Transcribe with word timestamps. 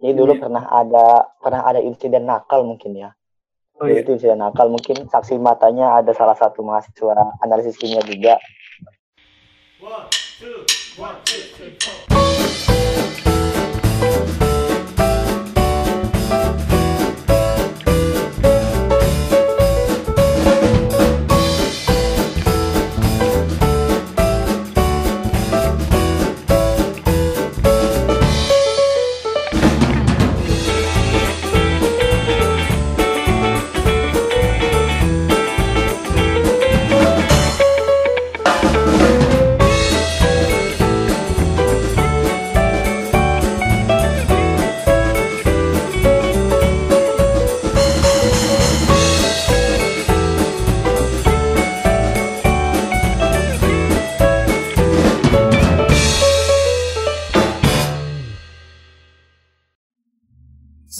Jadi 0.00 0.12
dulu 0.16 0.32
Iya. 0.32 0.40
pernah 0.40 0.64
ada 0.64 1.06
pernah 1.38 1.60
ada 1.68 1.80
insiden 1.84 2.24
nakal 2.24 2.64
mungkin 2.64 2.96
ya. 2.96 3.12
Oh 3.80 3.84
iya. 3.88 4.00
itu 4.00 4.16
insiden 4.16 4.40
nakal 4.40 4.72
mungkin 4.72 5.04
saksi 5.08 5.36
matanya 5.36 6.00
ada 6.00 6.12
salah 6.16 6.36
satu 6.36 6.64
mahasiswa 6.64 7.36
analisis 7.44 7.76
kimia 7.76 8.00
juga. 8.04 8.40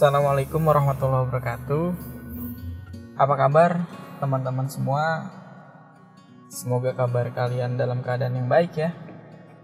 Assalamualaikum 0.01 0.65
warahmatullahi 0.65 1.29
wabarakatuh. 1.29 1.93
Apa 3.20 3.34
kabar 3.37 3.84
teman-teman 4.17 4.65
semua? 4.65 5.29
Semoga 6.48 6.97
kabar 6.97 7.29
kalian 7.29 7.77
dalam 7.77 8.01
keadaan 8.01 8.33
yang 8.33 8.48
baik 8.48 8.81
ya. 8.81 8.97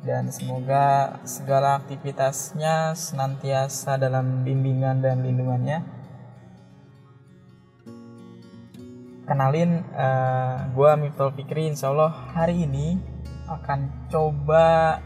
Dan 0.05 0.29
semoga 0.29 1.17
segala 1.25 1.81
aktivitasnya 1.81 2.93
senantiasa 2.93 3.97
dalam 3.97 4.45
bimbingan 4.45 5.01
dan 5.01 5.25
lindungannya. 5.25 5.81
Kenalin, 9.25 9.89
eh, 9.89 10.57
gue 10.69 10.91
Miftol 11.01 11.33
Fikri. 11.33 11.73
Insya 11.73 11.97
Allah 11.97 12.13
hari 12.37 12.69
ini 12.69 13.01
akan 13.49 14.13
coba 14.13 15.01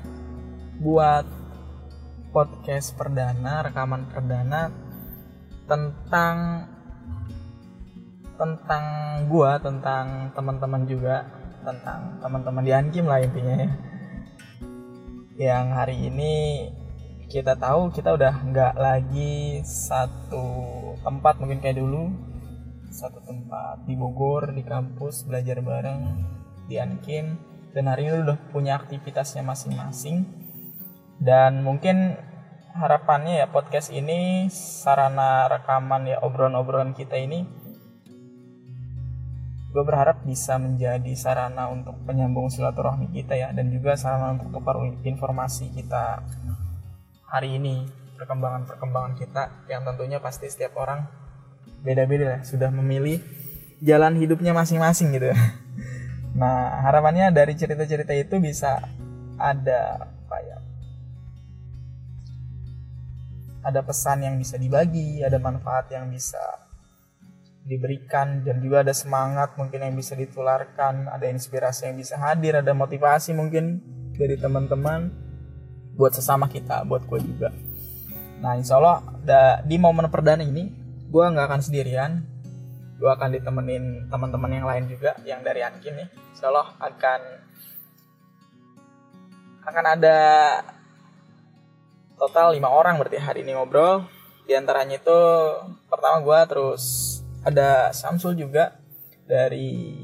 buat 0.83 1.23
podcast 2.35 2.99
perdana, 2.99 3.63
rekaman 3.63 4.11
perdana 4.11 4.90
tentang 5.71 6.67
tentang 8.35 8.85
gua, 9.31 9.63
tentang 9.63 10.35
teman-teman 10.35 10.83
juga, 10.91 11.31
tentang 11.63 12.19
teman-teman 12.19 12.65
di 12.67 12.73
Ankim 12.75 13.07
lah 13.07 13.23
intinya 13.23 13.55
ya. 13.55 13.71
Yang 15.39 15.67
hari 15.71 15.97
ini 16.11 16.35
kita 17.31 17.55
tahu 17.55 17.95
kita 17.95 18.19
udah 18.19 18.35
nggak 18.51 18.75
lagi 18.75 19.63
satu 19.63 20.43
tempat 21.07 21.39
mungkin 21.39 21.63
kayak 21.63 21.79
dulu. 21.79 22.11
Satu 22.91 23.23
tempat 23.23 23.87
di 23.87 23.95
Bogor 23.95 24.51
di 24.51 24.67
kampus 24.67 25.23
belajar 25.23 25.63
bareng 25.63 26.27
di 26.67 26.75
Ankim. 26.83 27.39
Dan 27.71 27.87
hari 27.87 28.11
ini 28.11 28.27
udah 28.27 28.51
punya 28.51 28.75
aktivitasnya 28.75 29.47
masing-masing. 29.47 30.27
Dan 31.23 31.63
mungkin 31.63 32.19
harapannya 32.75 33.43
ya 33.43 33.47
podcast 33.51 33.91
ini 33.91 34.47
sarana 34.53 35.51
rekaman 35.51 36.07
ya 36.07 36.23
obrolan-obrolan 36.23 36.95
kita 36.95 37.19
ini 37.19 37.43
gue 39.71 39.85
berharap 39.87 40.27
bisa 40.27 40.59
menjadi 40.59 41.15
sarana 41.15 41.71
untuk 41.71 41.95
penyambung 42.03 42.51
silaturahmi 42.51 43.15
kita 43.15 43.39
ya 43.39 43.49
dan 43.55 43.71
juga 43.71 43.95
sarana 43.95 44.35
untuk 44.35 44.51
tukar 44.51 44.83
informasi 44.83 45.71
kita 45.71 46.27
hari 47.31 47.63
ini 47.63 47.87
perkembangan-perkembangan 48.19 49.15
kita 49.15 49.43
yang 49.71 49.87
tentunya 49.87 50.19
pasti 50.19 50.51
setiap 50.51 50.75
orang 50.77 51.07
beda-beda 51.81 52.37
lah 52.37 52.41
sudah 52.43 52.69
memilih 52.69 53.23
jalan 53.81 54.21
hidupnya 54.21 54.53
masing-masing 54.53 55.17
gitu. 55.17 55.33
Nah 56.31 56.87
harapannya 56.87 57.35
dari 57.35 57.59
cerita-cerita 57.59 58.15
itu 58.15 58.39
bisa 58.39 58.79
ada 59.35 59.99
apa 59.99 60.37
ya 60.47 60.60
ada 63.61 63.81
pesan 63.85 64.25
yang 64.25 64.37
bisa 64.41 64.57
dibagi, 64.57 65.21
ada 65.21 65.37
manfaat 65.37 65.93
yang 65.93 66.09
bisa 66.09 66.41
diberikan 67.61 68.41
dan 68.41 68.59
juga 68.65 68.83
ada 68.83 68.95
semangat 68.97 69.55
mungkin 69.61 69.85
yang 69.85 69.95
bisa 69.95 70.17
ditularkan, 70.17 71.13
ada 71.13 71.29
inspirasi 71.29 71.93
yang 71.93 71.97
bisa 72.01 72.17
hadir, 72.17 72.57
ada 72.57 72.73
motivasi 72.73 73.37
mungkin 73.37 73.85
dari 74.17 74.41
teman-teman 74.41 75.13
buat 75.95 76.17
sesama 76.17 76.49
kita, 76.49 76.89
buat 76.89 77.05
gue 77.05 77.21
juga. 77.21 77.53
Nah, 78.41 78.57
insya 78.57 78.81
Allah 78.81 79.05
di 79.69 79.77
momen 79.77 80.09
perdana 80.09 80.41
ini 80.41 80.73
gue 81.13 81.25
nggak 81.25 81.47
akan 81.53 81.61
sendirian, 81.61 82.25
gue 82.97 83.11
akan 83.13 83.37
ditemenin 83.37 84.09
teman-teman 84.09 84.51
yang 84.57 84.65
lain 84.65 84.85
juga 84.89 85.13
yang 85.29 85.45
dari 85.45 85.61
Ankim 85.61 86.01
nih. 86.01 86.09
Insya 86.33 86.49
Allah 86.49 86.73
akan 86.81 87.21
akan 89.69 89.85
ada 89.85 90.19
total 92.21 92.53
lima 92.53 92.69
orang 92.69 93.01
berarti 93.01 93.17
hari 93.17 93.41
ini 93.41 93.57
ngobrol. 93.57 94.05
Di 94.45 94.53
antaranya 94.53 95.01
itu 95.01 95.21
pertama 95.89 96.21
gua 96.21 96.45
terus 96.45 97.17
ada 97.41 97.89
Samsul 97.97 98.37
juga 98.37 98.77
dari 99.25 99.97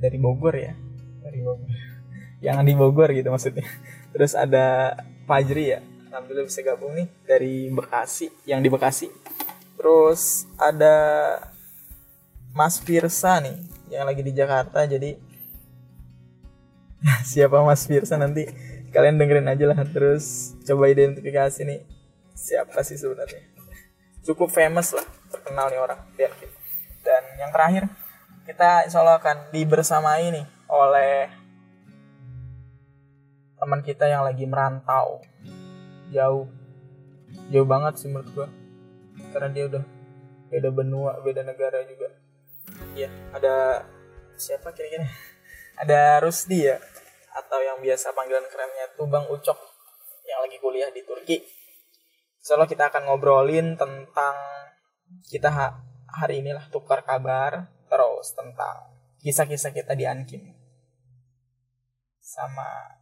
dari 0.00 0.16
Bogor 0.16 0.56
ya? 0.56 0.72
Dari 1.20 1.44
Bogor. 1.44 1.68
Yang 2.40 2.56
di 2.64 2.72
Bogor 2.72 3.10
gitu 3.12 3.28
maksudnya. 3.28 3.68
Terus 4.16 4.32
ada 4.32 4.96
Fajri 5.28 5.76
ya? 5.76 5.80
Alhamdulillah 6.08 6.48
bisa 6.48 6.64
gabung 6.64 6.96
nih. 6.96 7.08
Dari 7.28 7.68
Bekasi 7.68 8.32
yang 8.48 8.64
di 8.64 8.72
Bekasi. 8.72 9.12
Terus 9.76 10.48
ada 10.56 10.96
Mas 12.56 12.80
Firsa 12.80 13.40
nih 13.44 13.60
yang 13.92 14.08
lagi 14.08 14.24
di 14.24 14.32
Jakarta 14.32 14.88
jadi 14.88 15.20
siapa 17.28 17.60
Mas 17.60 17.84
Firsa 17.84 18.16
nanti 18.16 18.71
kalian 18.92 19.16
dengerin 19.16 19.48
aja 19.48 19.64
lah 19.72 19.80
terus 19.88 20.52
coba 20.68 20.92
identifikasi 20.92 21.64
nih 21.64 21.80
siapa 22.36 22.84
sih 22.84 23.00
sebenarnya? 23.00 23.40
Cukup 24.22 24.52
famous 24.52 24.92
lah 24.92 25.06
terkenal 25.32 25.72
nih 25.72 25.80
orang 25.80 26.00
lihat 26.20 26.32
gitu. 26.36 26.52
dan 27.02 27.24
yang 27.34 27.50
terakhir 27.50 27.90
kita 28.46 28.86
insya 28.86 29.02
Allah 29.02 29.18
akan 29.18 29.50
dibersamai 29.50 30.30
nih 30.30 30.46
oleh 30.70 31.26
teman 33.58 33.80
kita 33.82 34.06
yang 34.06 34.22
lagi 34.22 34.44
merantau. 34.46 35.24
Jauh. 36.12 36.46
Jauh 37.48 37.66
banget 37.66 37.98
sih 37.98 38.06
menurut 38.12 38.28
gua. 38.36 38.48
Karena 39.34 39.48
dia 39.50 39.64
udah 39.66 39.84
beda 40.52 40.68
benua 40.68 41.16
beda 41.24 41.42
negara 41.42 41.80
juga. 41.88 42.12
Ya 42.92 43.08
ada 43.32 43.88
siapa 44.36 44.70
kira-kira? 44.70 45.08
Ada 45.80 46.22
Rusdi 46.22 46.68
ya 46.68 46.78
atau 47.32 47.58
yang 47.64 47.80
biasa 47.80 48.12
panggilan 48.12 48.44
kerennya 48.52 48.92
tuh 48.92 49.08
Bang 49.08 49.24
Ucok 49.28 49.56
yang 50.28 50.40
lagi 50.44 50.56
kuliah 50.60 50.92
di 50.92 51.02
Turki. 51.02 51.40
Soalnya 52.42 52.68
kita 52.68 52.84
akan 52.92 53.08
ngobrolin 53.08 53.78
tentang 53.78 54.36
kita 55.28 55.48
ha- 55.48 55.78
hari 56.12 56.44
inilah 56.44 56.68
tukar 56.68 57.04
kabar 57.04 57.70
terus 57.88 58.36
tentang 58.36 58.92
kisah-kisah 59.22 59.72
kita 59.72 59.92
di 59.96 60.04
Ankim. 60.04 60.42
Sama 62.20 62.98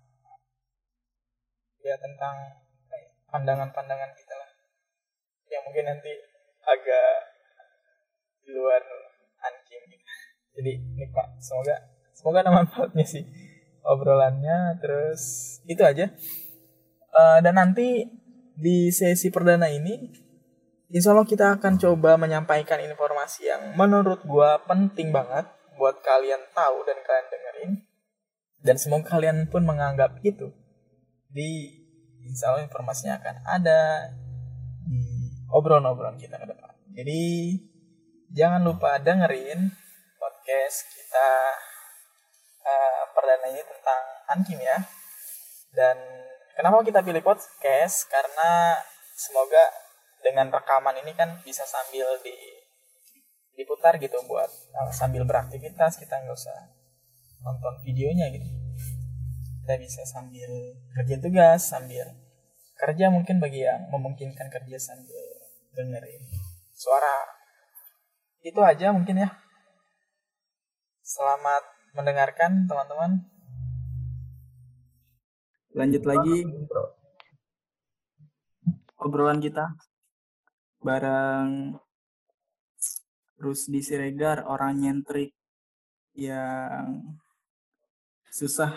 ya 1.81 1.97
tentang 1.97 2.61
pandangan-pandangan 3.31 4.11
kita 4.15 4.35
lah. 4.37 4.51
Yang 5.49 5.63
mungkin 5.67 5.85
nanti 5.91 6.13
agak 6.63 7.13
di 8.45 8.51
luar 8.55 8.83
Ankim. 9.43 9.83
Jadi 10.55 10.73
ini 10.77 11.07
Pak 11.11 11.41
semoga 11.41 11.77
semoga 12.13 12.45
ada 12.45 12.53
manfaatnya 12.53 13.07
sih 13.07 13.50
obrolannya 13.85 14.79
terus 14.81 15.23
itu 15.67 15.81
aja. 15.85 16.09
Eh, 17.11 17.39
dan 17.43 17.55
nanti 17.59 18.07
di 18.55 18.93
sesi 18.93 19.33
perdana 19.33 19.67
ini 19.67 20.11
insya 20.93 21.11
Allah 21.11 21.27
kita 21.27 21.59
akan 21.59 21.81
coba 21.81 22.21
menyampaikan 22.21 22.79
informasi 22.83 23.49
yang 23.49 23.63
menurut 23.75 24.23
gua 24.27 24.61
penting 24.69 25.11
banget 25.11 25.49
buat 25.81 25.99
kalian 26.05 26.45
tahu 26.53 26.77
dan 26.85 26.99
kalian 27.03 27.29
dengerin. 27.33 27.73
Dan 28.61 28.77
semoga 28.77 29.17
kalian 29.17 29.49
pun 29.49 29.65
menganggap 29.65 30.21
itu 30.21 30.53
di 31.33 31.73
insya 32.27 32.53
Allah 32.53 32.69
informasinya 32.69 33.17
akan 33.17 33.37
ada 33.49 33.81
di 34.85 35.01
obrolan-obrolan 35.49 36.21
kita 36.21 36.37
ke 36.37 36.47
depan. 36.47 36.73
Jadi 36.93 37.23
jangan 38.31 38.61
lupa 38.63 39.01
dengerin 39.01 39.73
podcast 40.21 40.85
kita 40.93 41.29
eh, 42.71 43.03
perdana 43.11 43.47
ini 43.51 43.63
tentang 43.67 44.03
Ankim 44.31 44.63
ya. 44.63 44.79
Dan 45.75 45.97
kenapa 46.55 46.87
kita 46.87 47.03
pilih 47.03 47.23
podcast? 47.27 48.07
Karena 48.07 48.79
semoga 49.19 49.91
dengan 50.21 50.53
rekaman 50.53 50.97
ini 51.01 51.13
kan 51.17 51.41
bisa 51.43 51.65
sambil 51.65 52.07
di 52.23 52.33
diputar 53.57 54.01
gitu 54.01 54.17
buat 54.25 54.49
uh, 54.73 54.89
sambil 54.89 55.29
beraktivitas 55.29 56.01
kita 56.01 56.17
nggak 56.17 56.33
usah 56.33 56.73
nonton 57.45 57.77
videonya 57.85 58.33
gitu 58.33 58.49
kita 59.65 59.75
bisa 59.77 60.01
sambil 60.09 60.49
kerja 60.97 61.17
tugas 61.21 61.61
sambil 61.69 62.09
kerja 62.81 63.13
mungkin 63.13 63.37
bagi 63.37 63.69
yang 63.69 63.93
memungkinkan 63.93 64.49
kerja 64.49 64.81
sambil 64.81 65.21
dengerin 65.77 66.25
suara 66.73 67.29
itu 68.41 68.61
aja 68.65 68.97
mungkin 68.97 69.29
ya 69.29 69.29
selamat 71.05 71.80
mendengarkan 71.95 72.67
teman-teman. 72.67 73.25
Lanjut 75.75 76.03
lagi. 76.07 76.37
obrolan 79.01 79.41
kita 79.41 79.65
bareng 80.85 81.73
Rusdi 83.41 83.81
Siregar 83.81 84.45
orang 84.45 84.77
nyentrik 84.77 85.33
yang 86.13 87.01
susah 88.29 88.69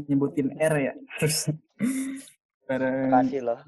nyebutin 0.00 0.56
R 0.56 0.74
ya. 0.80 0.94
Terus 1.20 1.52
bareng 2.68 3.12
Makasih 3.12 3.42
loh. 3.44 3.60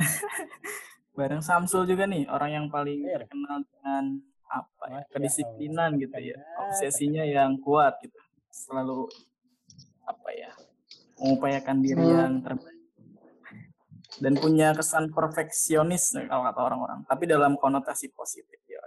bareng 1.18 1.42
Samsul 1.44 1.86
juga 1.86 2.10
nih 2.10 2.26
orang 2.26 2.50
yang 2.50 2.66
paling 2.66 3.06
terkenal 3.06 3.62
dengan 3.62 4.04
apa 4.50 4.84
ya 4.90 5.02
kedisiplinan 5.14 5.94
gitu 6.02 6.18
ya 6.18 6.38
obsesinya 6.66 7.22
yang 7.22 7.54
kuat 7.62 7.94
gitu 8.02 8.18
selalu 8.50 9.06
apa 10.02 10.28
ya 10.34 10.50
mengupayakan 11.22 11.78
diri 11.84 12.02
yang 12.02 12.42
terbaik. 12.42 12.78
Dan 14.20 14.36
punya 14.36 14.74
kesan 14.74 15.14
perfeksionis 15.14 16.18
kalau 16.26 16.42
kata 16.50 16.60
orang-orang 16.60 17.00
tapi 17.06 17.30
dalam 17.30 17.54
konotasi 17.54 18.10
positif 18.10 18.58
ya 18.66 18.82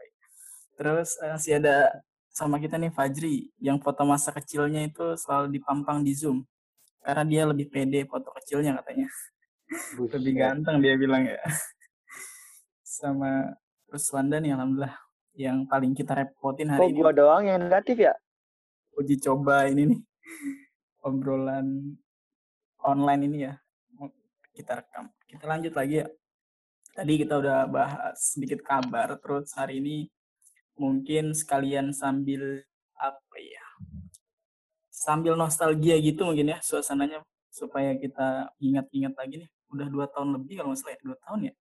terus 0.76 1.16
eh, 1.24 1.32
masih 1.32 1.64
ada 1.64 1.90
sama 2.34 2.58
kita 2.58 2.82
nih 2.82 2.92
Fajri 2.92 3.48
yang 3.62 3.78
foto 3.80 4.04
masa 4.04 4.34
kecilnya 4.34 4.84
itu 4.84 5.16
selalu 5.16 5.54
dipampang 5.54 6.02
di 6.02 6.12
zoom 6.18 6.44
karena 7.06 7.24
dia 7.24 7.44
lebih 7.46 7.70
pede 7.70 8.08
foto 8.08 8.32
kecilnya 8.42 8.80
katanya. 8.80 9.08
Lebih 10.00 10.34
ganteng 10.38 10.80
dia 10.80 10.96
bilang 10.96 11.28
ya. 11.28 11.40
Sama 12.84 13.58
Ruswanda 13.92 14.40
nih 14.40 14.56
alhamdulillah 14.56 15.03
yang 15.34 15.66
paling 15.66 15.98
kita 15.98 16.14
repotin 16.14 16.70
Kok 16.70 16.74
hari 16.78 16.86
ini 16.94 17.00
gua 17.02 17.12
doang 17.14 17.44
yang 17.50 17.60
negatif 17.62 17.98
ya? 17.98 18.14
uji 18.94 19.18
coba 19.26 19.66
ini 19.66 19.90
nih 19.90 20.00
obrolan 21.08 21.98
online 22.84 23.22
ini 23.26 23.38
ya. 23.50 23.54
Kita 24.54 24.78
rekam. 24.78 25.10
Kita 25.26 25.50
lanjut 25.50 25.74
lagi 25.74 26.04
ya. 26.04 26.08
Tadi 26.94 27.14
kita 27.18 27.42
udah 27.42 27.66
bahas 27.66 28.38
sedikit 28.38 28.62
kabar 28.62 29.18
terus 29.18 29.50
hari 29.58 29.82
ini 29.82 30.06
mungkin 30.78 31.34
sekalian 31.34 31.90
sambil 31.90 32.62
apa 32.94 33.38
ya 33.42 33.66
sambil 34.94 35.34
nostalgia 35.34 35.98
gitu 35.98 36.30
mungkin 36.30 36.54
ya 36.54 36.58
suasananya 36.62 37.26
supaya 37.50 37.98
kita 37.98 38.54
ingat-ingat 38.62 39.18
lagi 39.18 39.42
nih. 39.42 39.50
Udah 39.74 39.90
dua 39.90 40.06
tahun 40.06 40.38
lebih 40.38 40.62
kalau 40.62 40.70
nggak 40.70 40.80
salah 40.86 40.94
ya 40.94 41.00
dua 41.02 41.18
tahun 41.26 41.40
ya? 41.50 41.54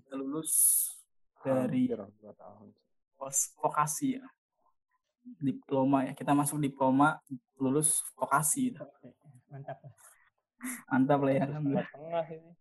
Kita 0.00 0.14
lulus 0.16 0.52
dari 1.46 1.82
tahun. 2.34 2.68
pos 3.16 3.54
vokasi 3.56 4.18
ya. 4.18 4.24
Diploma 5.38 6.06
ya 6.06 6.12
kita 6.14 6.34
masuk 6.34 6.62
diploma 6.62 7.18
lulus 7.58 8.02
vokasi 8.18 8.74
gitu. 8.74 8.82
Mantap. 9.50 9.78
mantap 10.90 11.20
lah 11.22 11.32
ya 11.32 11.42
alhamdulillah. 11.48 11.88
Tengah 11.92 12.26
ini. 12.32 12.52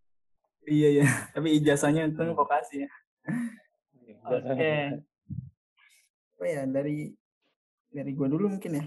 iya 0.65 0.89
ya 1.01 1.07
tapi 1.35 1.47
ijazahnya 1.61 2.09
itu 2.09 2.23
vokasi 2.33 2.85
ya. 2.85 2.89
Oke. 4.25 4.75
apa 6.35 6.45
ya 6.51 6.67
dari 6.67 7.15
dari 7.89 8.11
gua 8.13 8.27
dulu 8.29 8.53
mungkin 8.57 8.81
ya. 8.81 8.85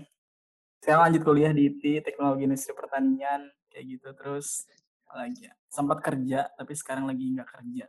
Saya 0.79 1.03
lanjut 1.03 1.27
kuliah 1.27 1.51
di 1.51 1.67
IT 1.67 2.07
teknologi 2.07 2.47
industri 2.47 2.75
pertanian 2.75 3.51
kayak 3.71 3.85
gitu. 3.99 4.09
Terus 4.15 4.67
apa 5.09 5.27
lagi 5.27 5.47
ya? 5.49 5.53
Sempat 5.71 5.99
kerja 6.03 6.51
tapi 6.55 6.73
sekarang 6.75 7.07
lagi 7.07 7.25
nggak 7.35 7.49
kerja 7.49 7.87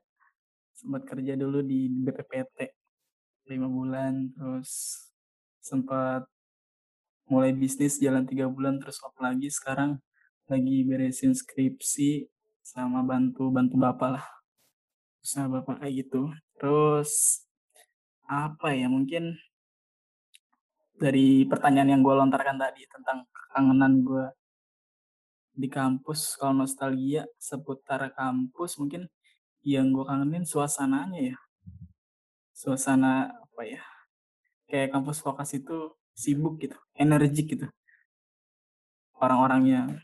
sempat 0.79 1.03
kerja 1.03 1.35
dulu 1.35 1.59
di 1.59 1.91
BPPT 1.91 2.71
lima 3.51 3.67
bulan 3.67 4.31
terus 4.31 5.03
sempat 5.59 6.23
mulai 7.27 7.51
bisnis 7.51 7.99
jalan 7.99 8.23
tiga 8.23 8.47
bulan 8.47 8.79
terus 8.79 9.03
off 9.03 9.13
lagi. 9.19 9.51
Sekarang 9.51 9.99
lagi 10.47 10.87
beresin 10.87 11.35
skripsi 11.35 12.25
sama 12.63 13.03
bantu 13.03 13.51
bantu 13.51 13.75
bapak 13.75 14.09
lah. 14.17 14.25
Usaha 15.19 15.51
bapak 15.51 15.83
kayak 15.83 16.07
gitu. 16.07 16.31
Terus 16.55 17.43
apa 18.29 18.71
ya 18.71 18.87
mungkin 18.87 19.35
dari 20.99 21.43
pertanyaan 21.47 21.97
yang 21.97 22.01
gue 22.05 22.15
lontarkan 22.15 22.59
tadi 22.59 22.85
tentang 22.87 23.25
kekangenan 23.31 23.93
gue 24.05 24.25
di 25.59 25.67
kampus 25.67 26.39
kalau 26.39 26.63
nostalgia 26.63 27.27
seputar 27.35 28.11
kampus 28.15 28.79
mungkin 28.79 29.11
yang 29.63 29.91
gue 29.91 30.06
kangenin 30.07 30.47
suasananya 30.47 31.35
ya. 31.35 31.38
Suasana 32.56 33.31
apa 33.31 33.61
ya 33.63 33.83
kayak 34.69 34.94
kampus 34.94 35.19
vokasi 35.25 35.65
itu 35.65 35.95
sibuk 36.13 36.59
gitu 36.61 36.77
energik 36.95 37.57
gitu. 37.57 37.67
Orang-orangnya 39.19 40.00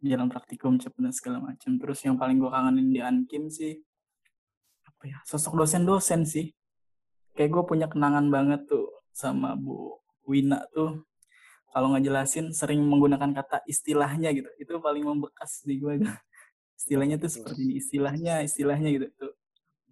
jalan 0.00 0.28
praktikum 0.32 0.80
cepet 0.80 1.00
dan 1.00 1.14
segala 1.14 1.38
macam 1.42 1.76
terus 1.76 2.00
yang 2.06 2.16
paling 2.16 2.40
gue 2.40 2.50
kangenin 2.50 2.88
di 2.88 3.00
Ankim 3.02 3.52
sih 3.52 3.76
apa 4.86 5.02
ya 5.08 5.18
sosok 5.26 5.58
dosen-dosen 5.58 6.26
sih. 6.26 6.52
Kayak 7.34 7.50
gue 7.56 7.62
punya 7.66 7.86
kenangan 7.86 8.26
banget 8.28 8.66
tuh 8.66 9.06
sama 9.14 9.54
Bu 9.54 9.98
Wina 10.26 10.66
tuh. 10.74 11.06
Kalau 11.70 11.94
ngejelasin 11.94 12.50
sering 12.50 12.82
menggunakan 12.82 13.30
kata 13.30 13.62
istilahnya 13.70 14.34
gitu 14.34 14.50
itu 14.58 14.74
paling 14.82 15.06
membekas 15.06 15.62
di 15.62 15.78
gue 15.78 16.02
istilahnya 16.80 17.20
tuh 17.20 17.28
seperti 17.28 17.60
ini 17.60 17.74
istilahnya 17.76 18.40
istilahnya 18.40 18.88
gitu 18.96 19.06
tuh 19.20 19.32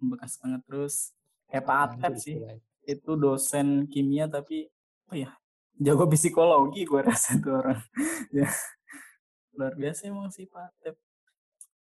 membekas 0.01 0.41
banget. 0.41 0.65
Terus 0.65 1.13
kayak 1.45 1.63
Pak 1.69 1.77
Atep 1.85 2.13
sih 2.17 2.41
itu 2.89 3.11
dosen 3.13 3.85
kimia 3.85 4.25
tapi 4.25 4.65
apa 5.05 5.13
ya 5.13 5.29
jago 5.77 6.09
psikologi 6.09 6.89
gue 6.89 7.01
rasa 7.05 7.37
tuh 7.37 7.61
orang. 7.61 7.81
Ya 8.33 8.49
luar 9.53 9.77
biasa 9.77 10.09
emang 10.09 10.33
sih 10.33 10.49
Pak. 10.49 10.73
Atep 10.73 10.97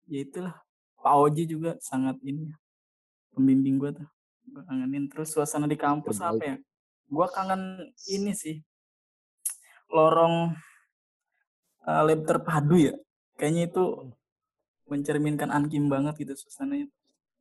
ya 0.09 0.19
itulah 0.25 0.55
Pak 0.97 1.13
Oji 1.13 1.45
juga 1.45 1.77
sangat 1.77 2.17
ini 2.25 2.49
ya, 2.49 2.57
pembimbing 3.38 3.77
gue 3.77 3.91
tuh 4.01 4.07
gue 4.49 4.63
kangenin. 4.66 5.06
Terus 5.13 5.30
suasana 5.30 5.69
di 5.69 5.77
kampus 5.77 6.25
apa 6.25 6.42
ya? 6.42 6.57
Gue 7.06 7.27
kangen 7.30 7.94
ini 8.09 8.33
sih 8.33 8.57
lorong 9.94 10.57
uh, 11.85 12.01
lab 12.01 12.21
terpadu 12.25 12.81
ya. 12.81 12.97
Kayaknya 13.37 13.69
itu 13.69 13.85
mencerminkan 14.87 15.51
Ankim 15.51 15.91
banget 15.91 16.15
gitu 16.23 16.33
suasananya 16.35 16.87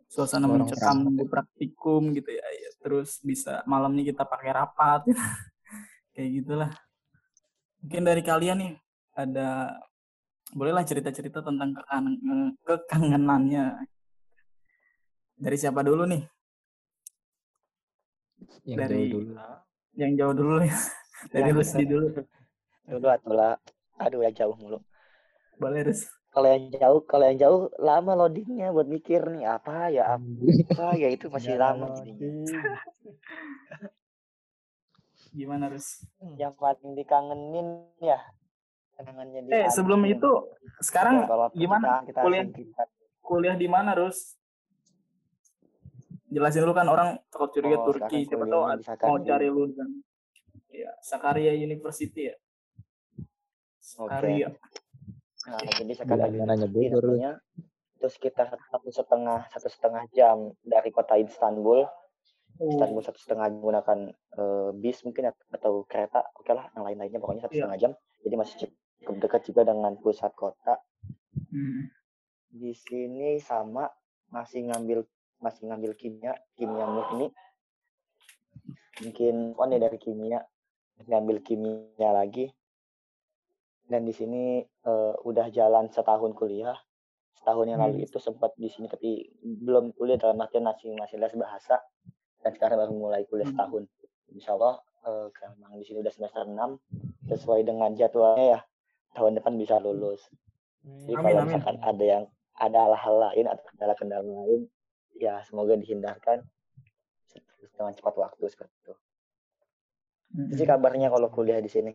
suasana 0.07 0.47
mencekam 0.47 1.03
di 1.19 1.27
praktikum 1.27 2.15
gitu 2.15 2.31
ya, 2.31 2.47
ya 2.47 2.71
terus 2.79 3.19
bisa 3.27 3.67
malam 3.67 3.91
nih 3.99 4.15
kita 4.15 4.23
pakai 4.23 4.51
rapat. 4.55 5.03
Kayak 6.15 6.31
gitulah. 6.41 6.71
Mungkin 7.83 8.03
dari 8.07 8.23
kalian 8.23 8.57
nih 8.63 8.73
ada 9.19 9.75
bolehlah 10.55 10.87
cerita-cerita 10.87 11.43
tentang 11.43 11.75
kekangen, 11.75 12.15
kekangenannya. 12.63 13.83
Dari 15.37 15.57
siapa 15.59 15.83
dulu 15.85 16.07
nih? 16.09 16.23
Yang 18.65 18.79
Dari- 18.79 18.95
jauh 19.11 19.11
dulu. 19.13 19.33
yang 19.97 20.13
jauh 20.13 20.35
dulu 20.37 20.55
ya 20.61 20.77
dari. 21.33 21.51
Rusdi 21.51 21.85
dulu. 21.89 22.07
Dulu. 22.87 23.07
Atau 23.11 23.33
lah. 23.35 23.57
Aduh 23.97 24.23
ya 24.23 24.31
jauh 24.33 24.55
mulu. 24.57 24.79
boleh 25.57 25.89
Rus 25.89 26.05
Kalau 26.37 26.53
yang 26.53 26.69
jauh, 26.69 27.01
kalau 27.03 27.25
yang 27.25 27.39
jauh 27.41 27.61
lama 27.81 28.13
loadingnya 28.13 28.69
buat 28.69 28.85
mikir 28.85 29.25
nih 29.25 29.49
apa 29.49 29.89
ya 29.89 30.21
apa 30.21 30.93
ya 30.93 31.09
itu 31.09 31.27
masih 31.33 31.57
lama 31.57 31.97
jadinya. 31.97 32.45
gimana 35.33 35.69
Rus? 35.69 36.05
Yang 36.37 36.53
paling 36.57 36.93
dikangenin 36.93 37.69
ya 38.01 38.21
kenangannya 38.97 39.41
di 39.45 39.51
eh 39.51 39.69
sebelum 39.69 40.05
itu 40.05 40.29
sekarang 40.81 41.25
Ya, 41.25 41.49
gimana? 41.53 42.05
kita 42.05 42.21
kuliah 42.21 42.45
singkat. 42.49 42.89
kuliah 43.21 43.57
di 43.57 43.69
mana 43.69 43.93
Rus? 43.93 44.37
Jelasin 46.29 46.65
dulu 46.65 46.75
kan 46.75 46.85
orang 46.85 47.09
takut 47.29 47.49
curiga 47.49 47.81
Oh, 47.81 47.85
Turki 47.87 48.25
siapa 48.25 48.45
tahu 48.45 48.63
mau 49.05 49.19
cari 49.23 49.49
lu 49.49 49.73
kan 49.73 49.89
ya 50.69 50.93
Sakarya 51.01 51.53
University 51.55 52.29
ya? 52.29 52.37
Sakarya 53.79 54.53
Nah, 55.47 55.63
jadi 55.63 55.93
sekarang 55.95 56.35
Bulanannya 56.35 56.69
Bogor. 56.69 57.07
itu 57.97 58.09
sekitar 58.13 58.53
satu 58.53 58.93
setengah 58.93 59.49
satu 59.49 59.69
setengah 59.73 60.05
jam 60.13 60.53
dari 60.61 60.91
kota 60.91 61.17
Istanbul. 61.17 61.87
Oh, 62.57 62.69
Istanbul 62.73 63.01
satu 63.01 63.17
setengah 63.21 63.49
menggunakan 63.53 63.99
eh, 64.13 64.71
bis 64.77 65.01
mungkin 65.07 65.31
at- 65.31 65.47
atau 65.55 65.87
kereta. 65.87 66.27
Oke 66.37 66.51
lah, 66.53 66.69
yang 66.75 66.85
lain-lainnya 66.85 67.21
pokoknya 67.21 67.47
satu 67.47 67.55
Iya. 67.55 67.61
setengah 67.65 67.79
jam. 67.79 67.93
Jadi 68.21 68.35
masih 68.35 68.55
cukup 69.01 69.17
dekat 69.23 69.43
juga 69.47 69.63
dengan 69.65 69.93
pusat 69.97 70.33
kota. 70.35 70.83
hmm. 71.53 71.83
Di 72.51 72.73
sini 72.75 73.39
sama 73.39 73.87
masih 74.29 74.67
ngambil 74.67 75.07
masih 75.39 75.69
ngambil 75.69 75.93
kimia 75.95 76.33
kimia 76.57 76.89
murni 76.89 77.29
mungkin 79.05 79.53
on 79.55 79.69
ya 79.69 79.79
dari 79.79 80.01
kimia 80.01 80.41
ngambil 81.05 81.45
kimia 81.45 82.11
lagi 82.11 82.49
dan 83.87 84.03
di 84.03 84.11
sini 84.11 84.61
eh, 84.63 85.15
udah 85.23 85.47
jalan 85.51 85.87
setahun 85.89 86.35
kuliah. 86.35 86.75
Setahun 87.37 87.67
yang 87.67 87.79
lalu 87.79 88.03
Hmm. 88.03 88.07
itu 88.11 88.19
sempat 88.19 88.55
di 88.55 88.67
sini 88.67 88.87
tapi 88.87 89.23
belum 89.41 89.95
kuliah 89.95 90.19
dalam 90.19 90.41
artian 90.41 90.67
masih 90.67 90.95
masih 90.95 91.17
les 91.17 91.35
bahasa. 91.35 91.79
Dan 92.43 92.55
sekarang 92.55 92.79
baru 92.79 92.93
mulai 92.93 93.23
kuliah 93.27 93.47
Hmm. 93.47 93.55
setahun. 93.55 93.83
Insya 94.35 94.59
Allah 94.59 94.83
eh, 95.07 95.27
karena 95.31 95.55
memang 95.57 95.79
di 95.79 95.85
sini 95.87 96.03
udah 96.03 96.11
semester 96.11 96.43
6 96.43 96.83
sesuai 97.27 97.61
dengan 97.63 97.95
jadwalnya 97.95 98.47
ya 98.47 98.61
tahun 99.15 99.39
depan 99.39 99.55
bisa 99.55 99.79
lulus. 99.79 100.27
Jadi 100.83 101.15
Amin, 101.15 101.25
kalau 101.25 101.41
amin. 101.41 101.49
misalkan 101.55 101.77
ada 101.81 102.05
yang 102.05 102.25
ada 102.57 102.79
hal-hal 102.85 103.17
lain 103.31 103.47
atau 103.47 103.63
kendala-kendala 103.71 104.23
lain 104.23 104.67
ya 105.17 105.39
semoga 105.43 105.75
dihindarkan 105.75 106.43
dengan 107.77 107.93
cepat 107.93 108.15
waktu 108.17 108.45
seperti 108.49 108.75
itu. 108.83 108.95
Itu 110.37 110.55
sih 110.57 110.67
kabarnya 110.67 111.09
kalau 111.09 111.29
kuliah 111.29 111.61
di 111.61 111.69
sini 111.69 111.93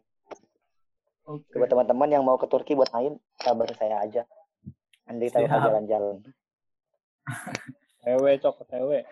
Oke. 1.25 1.53
buat 1.53 1.69
teman-teman 1.69 2.09
yang 2.09 2.23
mau 2.25 2.35
ke 2.35 2.45
Turki 2.45 2.73
buat 2.73 2.89
main 2.91 3.15
kabar 3.37 3.69
saya 3.77 4.01
aja 4.01 4.23
nanti 5.05 5.29
Siap. 5.29 5.47
jalan-jalan 5.47 6.17
Tewe 8.01 8.33
cok, 8.41 8.65
tewe. 8.65 9.05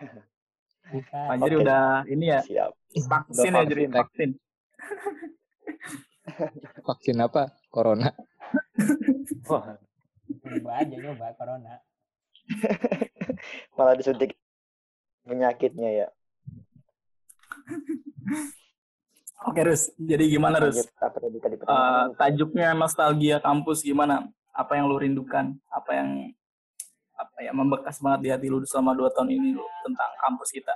Anjir 1.14 1.54
Oke. 1.54 1.62
udah 1.62 2.02
ini 2.10 2.34
ya 2.34 2.42
siap 2.42 2.74
vaksin 3.06 3.54
ya 3.54 3.62
jadi 3.62 3.86
vaksin. 3.86 4.30
vaksin. 6.90 7.16
Apa? 7.22 7.54
Corona. 7.70 8.10
Wah, 9.50 9.78
Coba 10.42 10.72
aja 10.82 10.96
coba 10.98 11.30
corona. 11.38 11.78
malah 13.78 13.94
disuntik 13.94 14.34
penyakitnya 15.22 15.90
ya 15.94 16.08
Oke 19.48 19.64
Rus, 19.64 19.96
jadi 19.96 20.28
gimana 20.28 20.60
Rus? 20.60 20.84
Eh, 20.84 20.84
pertanyaan 21.00 22.12
tajuknya 22.20 22.70
nostalgia 22.76 23.38
kampus 23.40 23.88
gimana? 23.88 24.28
Apa 24.52 24.76
yang 24.76 24.92
lu 24.92 25.00
rindukan? 25.00 25.56
Apa 25.72 25.96
yang 25.96 26.36
apa 27.16 27.38
ya 27.44 27.52
membekas 27.56 28.00
banget 28.04 28.20
di 28.24 28.30
hati 28.32 28.48
lu 28.52 28.64
selama 28.68 28.96
dua 28.96 29.12
tahun 29.12 29.32
ini 29.32 29.56
lu 29.56 29.64
tentang 29.84 30.12
kampus 30.24 30.52
kita? 30.52 30.76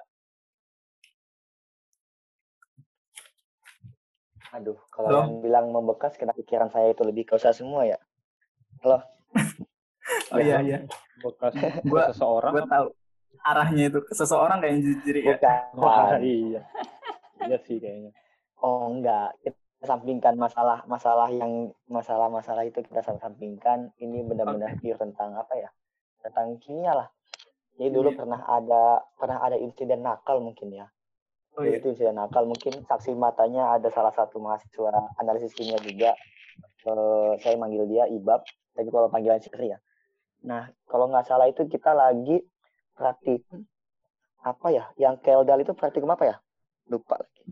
aduh 4.54 4.78
kalau 4.94 5.10
Halo? 5.10 5.20
yang 5.26 5.34
bilang 5.42 5.66
membekas 5.74 6.14
kena 6.14 6.30
pikiran 6.30 6.70
saya 6.70 6.94
itu 6.94 7.02
lebih 7.02 7.26
ke 7.26 7.34
usaha 7.34 7.50
semua 7.50 7.90
ya 7.90 7.98
Oh 10.30 10.38
iya 10.38 10.62
iya, 10.62 10.78
bekas 11.26 11.58
Gua- 11.82 12.12
seseorang. 12.14 12.52
gue 12.54 12.64
tahu 12.70 12.86
arahnya 13.42 13.84
itu 13.90 14.00
ke 14.04 14.14
seseorang 14.14 14.60
kayak 14.62 14.78
jadi 15.02 15.20
ya. 15.20 15.36
bukan 15.38 15.58
Wah, 15.80 16.18
iya. 16.20 16.62
Iya 17.40 17.58
sih 17.64 17.78
kayaknya. 17.80 18.12
Oh 18.64 18.88
enggak, 18.88 19.36
kita 19.44 19.60
sampingkan 19.84 20.40
masalah 20.40 20.88
masalah 20.88 21.28
yang 21.28 21.76
masalah-masalah 21.92 22.64
itu 22.64 22.80
kita 22.80 23.04
sampingkan. 23.04 23.92
Ini 24.00 24.24
benar-benar 24.24 24.80
pure 24.80 24.96
tentang 24.96 25.36
apa 25.36 25.54
ya? 25.60 25.70
Tentang 26.24 26.56
kimia 26.64 26.96
lah. 26.96 27.08
Jadi 27.76 27.90
dulu 27.92 28.16
Kimia. 28.16 28.20
pernah 28.24 28.42
ada 28.48 28.84
pernah 29.20 29.38
ada 29.44 29.58
insiden 29.60 30.02
nakal 30.08 30.40
mungkin 30.40 30.72
ya. 30.72 30.88
Oh 31.60 31.68
iya. 31.68 31.78
Itu 31.78 31.92
insiden 31.92 32.16
nakal 32.16 32.48
mungkin 32.48 32.88
saksi 32.88 33.12
matanya 33.20 33.76
ada 33.76 33.92
salah 33.92 34.16
satu 34.16 34.40
mahasiswa 34.40 34.90
analisis 35.20 35.52
kimia 35.52 35.78
juga. 35.84 36.16
Eh, 36.84 37.32
saya 37.40 37.56
manggil 37.56 37.88
dia 37.88 38.04
Ibab, 38.12 38.44
tapi 38.76 38.90
kalau 38.92 39.08
panggilan 39.08 39.40
Sikri 39.40 39.72
ya. 39.72 39.80
Nah, 40.44 40.68
kalau 40.88 41.08
nggak 41.12 41.28
salah 41.28 41.48
itu 41.48 41.64
kita 41.68 41.96
lagi 41.96 42.44
praktikum 42.96 43.64
apa 44.44 44.68
ya? 44.72 44.86
Yang 45.00 45.16
Keldal 45.24 45.64
itu 45.64 45.72
praktikum 45.76 46.12
apa 46.12 46.24
ya? 46.28 46.36
Lupa 46.92 47.20
lagi. 47.24 47.44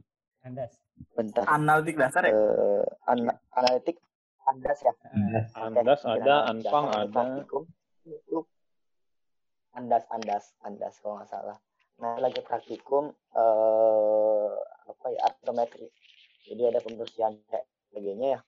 Andas. 0.41 0.73
Bentar. 1.13 1.43
Analitik 1.45 1.95
dasar 1.97 2.25
ya? 2.25 2.33
eh 2.33 2.85
ana- 3.05 3.39
analitik 3.53 3.97
Andas 4.45 4.79
ya. 4.81 4.93
Andas 5.53 6.01
Oke, 6.01 6.17
ada, 6.17 6.35
Anpang 6.49 6.85
dasar 6.89 7.05
ada. 7.05 7.13
praktikum. 7.13 7.63
Lu 8.33 8.39
Andas, 9.71 10.03
Andas, 10.09 10.45
Andas 10.65 10.93
kalau 10.99 11.21
nggak 11.21 11.29
salah. 11.29 11.57
Nah 12.01 12.17
lagi 12.17 12.41
praktikum 12.41 13.13
eh 13.37 14.51
apa 14.89 15.05
ya 15.13 15.19
artometri. 15.29 15.87
Jadi 16.49 16.61
ada 16.67 16.79
pembersihan 16.81 17.37
kayak 17.47 17.65
sebagainya 17.89 18.27
ya. 18.35 18.39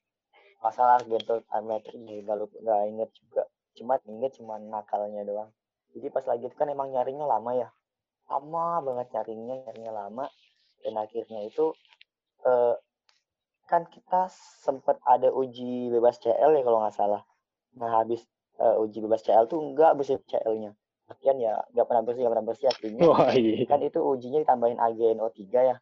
Masalah 0.66 0.98
argometri 0.98 2.26
lupa 2.26 2.58
nggak 2.58 2.82
inget 2.90 3.10
juga. 3.14 3.44
Cuma 3.78 3.94
inget 4.10 4.32
cuma 4.42 4.58
nakalnya 4.58 5.22
doang. 5.24 5.50
Jadi 5.94 6.10
pas 6.10 6.26
lagi 6.26 6.50
itu 6.50 6.56
kan 6.58 6.68
emang 6.74 6.90
nyarinya 6.90 7.30
lama 7.30 7.54
ya. 7.54 7.70
Lama 8.26 8.82
banget 8.82 9.14
nyarinya, 9.14 9.56
nyarinya 9.70 9.94
lama. 9.94 10.26
Dan 10.84 11.00
akhirnya 11.00 11.48
itu 11.48 11.72
eh 12.44 12.76
kan 13.64 13.88
kita 13.88 14.28
sempat 14.62 15.00
ada 15.08 15.32
uji 15.32 15.90
bebas 15.90 16.20
CL 16.20 16.52
ya 16.60 16.62
kalau 16.62 16.84
nggak 16.84 16.96
salah. 16.96 17.24
Nah 17.80 18.04
habis 18.04 18.22
eh, 18.60 18.76
uji 18.84 19.00
bebas 19.02 19.24
CL 19.24 19.48
tuh 19.48 19.60
nggak 19.74 19.96
bersih 19.98 20.20
CL-nya. 20.28 20.76
Akhirnya 21.08 21.36
ya 21.36 21.54
nggak 21.72 21.88
pernah 21.88 22.04
bersih, 22.04 22.22
nggak 22.24 22.34
pernah 22.36 22.48
bersih 22.48 22.68
akhirnya. 22.70 23.02
Wah, 23.08 23.32
iya. 23.34 23.66
Kan 23.68 23.80
itu 23.84 24.00
ujinya 24.00 24.40
ditambahin 24.44 24.80
AGNO3 24.80 25.42
ya. 25.56 25.78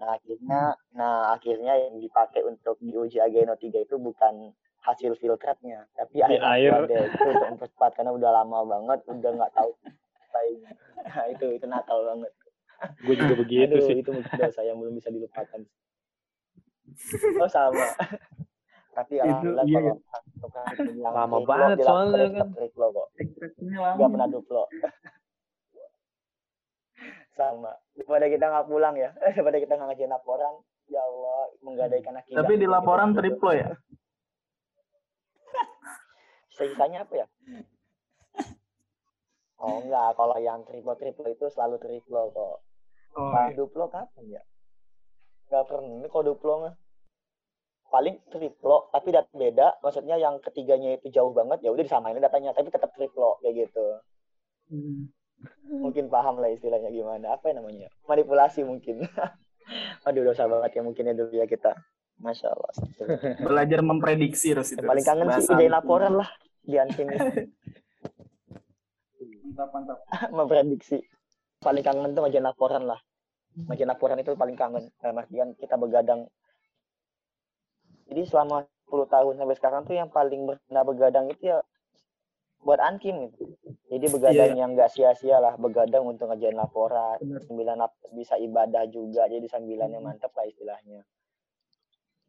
Nah 0.00 0.08
akhirnya, 0.16 0.60
nah 0.96 1.14
akhirnya 1.36 1.76
yang 1.76 2.00
dipakai 2.00 2.40
untuk 2.46 2.80
diuji 2.80 3.20
AGNO3 3.20 3.84
itu 3.84 3.96
bukan 4.00 4.54
hasil 4.80 5.12
filtratnya, 5.20 5.84
tapi 5.92 6.24
air, 6.24 6.40
air. 6.40 6.72
aqua 6.72 6.88
itu 6.88 7.24
untuk 7.28 7.48
mempercepat 7.52 7.90
karena 8.00 8.16
udah 8.16 8.30
lama 8.32 8.64
banget, 8.64 8.98
udah 9.06 9.30
nggak 9.36 9.54
tahu. 9.54 9.72
Nah 11.00 11.26
itu 11.26 11.58
itu 11.58 11.66
nakal 11.66 12.06
banget. 12.06 12.30
Gue 13.04 13.14
juga 13.16 13.34
begitu 13.42 13.74
Aduh, 13.76 13.86
sih. 13.86 13.96
itu 14.00 14.10
mungkin 14.10 14.34
dosa 14.34 14.60
yang 14.64 14.76
belum 14.80 14.94
bisa 14.96 15.08
dilupakan. 15.08 15.60
Oh 17.38 17.46
sama. 17.46 17.86
Tapi 18.90 19.22
alhamdulillah 19.22 19.62
iya, 19.62 19.78
kalau 19.78 19.94
yang 20.90 21.14
Lama 21.14 21.38
triplo, 21.38 21.46
banget 21.46 21.78
soalnya 21.86 22.26
kan. 22.34 22.48
triplo 22.50 22.86
kok. 22.90 23.08
Gak 23.62 23.94
lama. 23.94 24.10
pernah 24.10 24.28
duplo. 24.28 24.64
sama. 27.38 27.72
Daripada 27.94 28.26
kita 28.26 28.44
nggak 28.50 28.66
pulang 28.66 28.94
ya. 28.98 29.10
Daripada 29.14 29.56
kita 29.56 29.72
nggak 29.78 29.88
ngajain 29.94 30.10
laporan. 30.10 30.54
Ya 30.90 31.00
Allah, 31.00 31.42
menggadaikan 31.62 32.14
akibat. 32.18 32.36
Tapi 32.42 32.52
di 32.58 32.66
laporan 32.66 33.14
ditutup. 33.14 33.22
triplo 33.22 33.50
ya? 33.54 33.68
Sisanya 36.50 37.06
apa 37.06 37.14
ya? 37.14 37.26
Oh 39.60 39.78
enggak, 39.78 40.18
kalau 40.18 40.36
yang 40.36 40.60
triplo-triplo 40.66 41.30
itu 41.30 41.46
selalu 41.48 41.78
triplo 41.78 42.34
kok. 42.34 42.58
Oh, 43.14 43.30
Nah, 43.34 43.50
duplo 43.50 43.90
kapan 43.90 44.24
ya? 44.30 44.42
Nggak 45.50 45.64
pernah. 45.66 45.90
Ini 45.98 46.08
kalau 46.08 46.24
duplo 46.30 46.52
mah 46.62 46.74
paling 47.90 48.22
triplo, 48.30 48.86
tapi 48.94 49.10
data 49.10 49.26
beda. 49.34 49.82
Maksudnya 49.82 50.14
yang 50.14 50.38
ketiganya 50.38 50.94
itu 50.94 51.10
jauh 51.10 51.34
banget, 51.34 51.58
ya 51.66 51.74
udah 51.74 51.82
disamain 51.82 52.14
datanya, 52.16 52.54
tapi 52.54 52.70
tetap 52.70 52.94
triplo 52.94 53.42
kayak 53.42 53.66
gitu. 53.66 53.86
Hmm. 54.70 55.10
Mungkin 55.66 56.06
paham 56.06 56.38
lah 56.38 56.52
istilahnya 56.52 56.92
gimana. 56.92 57.34
Apa 57.34 57.50
ya 57.50 57.58
namanya? 57.58 57.88
Manipulasi 58.06 58.62
mungkin. 58.62 59.02
Aduh 60.06 60.22
dosa 60.22 60.46
banget 60.46 60.78
ya 60.78 60.82
mungkin 60.86 61.10
ya 61.10 61.14
dulu 61.18 61.34
ya 61.34 61.46
kita. 61.46 61.74
Masya 62.20 62.52
Allah. 62.52 62.72
Belajar 63.48 63.80
memprediksi 63.80 64.52
Rus 64.52 64.76
itu. 64.76 64.84
Paling 64.84 65.02
kangen 65.02 65.26
sih 65.32 65.48
Bahasa 65.48 65.52
ide 65.56 65.66
lu. 65.66 65.74
laporan 65.74 66.12
lah 66.14 66.28
di 66.60 66.76
Ansim 66.76 67.08
ini. 67.08 67.18
Mantap, 69.50 69.68
mantap. 69.74 69.98
memprediksi. 70.30 71.02
Paling 71.60 71.84
kangen 71.84 72.16
tuh 72.16 72.24
ngajain 72.24 72.40
laporan 72.40 72.88
lah. 72.88 72.96
Ngajain 73.68 73.84
laporan 73.84 74.16
itu 74.16 74.32
paling 74.32 74.56
kangen. 74.56 74.88
Dalam 74.96 75.20
artian 75.20 75.52
kita 75.60 75.76
begadang. 75.76 76.24
Jadi 78.08 78.22
selama 78.24 78.64
10 78.88 79.04
tahun 79.06 79.34
sampai 79.36 79.56
sekarang 79.60 79.80
tuh 79.84 79.92
yang 79.92 80.08
paling 80.08 80.48
pernah 80.48 80.82
begadang 80.82 81.28
itu 81.28 81.52
ya 81.52 81.60
buat 82.64 82.80
Ankim 82.80 83.28
gitu. 83.28 83.52
Jadi 83.92 84.06
begadang 84.08 84.52
yang 84.56 84.72
nggak 84.72 84.88
sia-sia 84.88 85.36
lah, 85.36 85.54
begadang 85.56 86.04
untuk 86.04 86.32
ngajain 86.32 86.56
laporan, 86.56 87.20
Benar. 87.20 87.40
sambilan 87.44 87.76
nap- 87.76 88.00
bisa 88.10 88.36
ibadah 88.36 88.84
juga, 88.86 89.26
jadi 89.26 89.42
sambilannya 89.44 90.00
mantap 90.00 90.32
lah 90.36 90.44
istilahnya. 90.44 91.02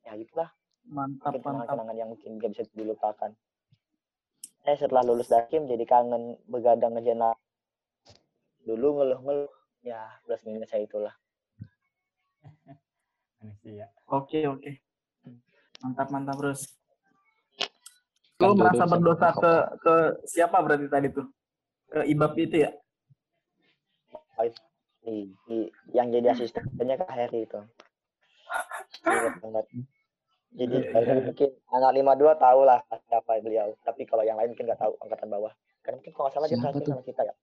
Ya 0.01 0.11
gitulah, 0.15 0.49
Mantap, 0.87 1.29
mungkin 1.35 1.39
mantap. 1.39 1.43
kenangan-kenangan 1.43 1.95
yang 1.99 2.09
mungkin 2.09 2.29
gak 2.39 2.51
bisa 2.55 2.63
dilupakan. 2.73 3.31
Eh 4.63 4.75
setelah 4.75 5.03
lulus 5.03 5.27
dakim 5.27 5.67
jadi 5.67 5.83
kangen 5.85 6.39
begadang 6.47 6.95
ngejain 6.95 7.19
lap- 7.19 7.41
Dulu 8.61 8.87
ngeluh-ngeluh, 9.01 9.51
ya 9.81 10.05
plus 10.25 10.41
minusnya 10.45 10.79
itulah. 10.81 11.13
Manusia. 13.41 13.89
Oke, 14.05 14.45
oke. 14.45 14.71
Mantap, 15.81 16.07
mantap 16.13 16.37
terus. 16.37 16.77
Lu 18.41 18.53
Kan 18.53 18.57
merasa 18.57 18.85
berdosa 18.89 19.27
ke 19.33 19.53
ke 19.81 19.93
siapa 20.29 20.57
berarti 20.61 20.85
tadi 20.89 21.07
tuh? 21.09 21.25
Ke 21.89 22.05
Ibab 22.05 22.33
itu 22.37 22.65
ya? 22.65 22.71
Di, 25.01 25.33
di- 25.49 25.69
yang 25.97 26.13
jadi 26.13 26.33
asistennya 26.37 26.97
Kak 27.01 27.09
Heri 27.17 27.49
itu. 27.49 27.61
Jadi 30.51 30.77
Iya, 30.83 30.99
iya. 30.99 31.23
mungkin 31.25 31.49
anak 31.71 31.91
52 31.95 32.35
tahu 32.37 32.59
lah 32.67 32.79
siapa 33.09 33.39
beliau. 33.41 33.73
Tapi 33.81 34.03
kalau 34.05 34.21
yang 34.21 34.37
lain 34.37 34.53
mungkin 34.53 34.67
nggak 34.69 34.81
tahu 34.81 34.93
angkatan 35.01 35.29
bawah. 35.31 35.53
Karena 35.81 35.97
mungkin 35.97 36.13
kalau 36.13 36.25
nggak 36.29 36.35
salah 36.37 36.47
dia 36.49 36.85
sama 36.85 37.01
kita 37.01 37.21
ya. 37.25 37.33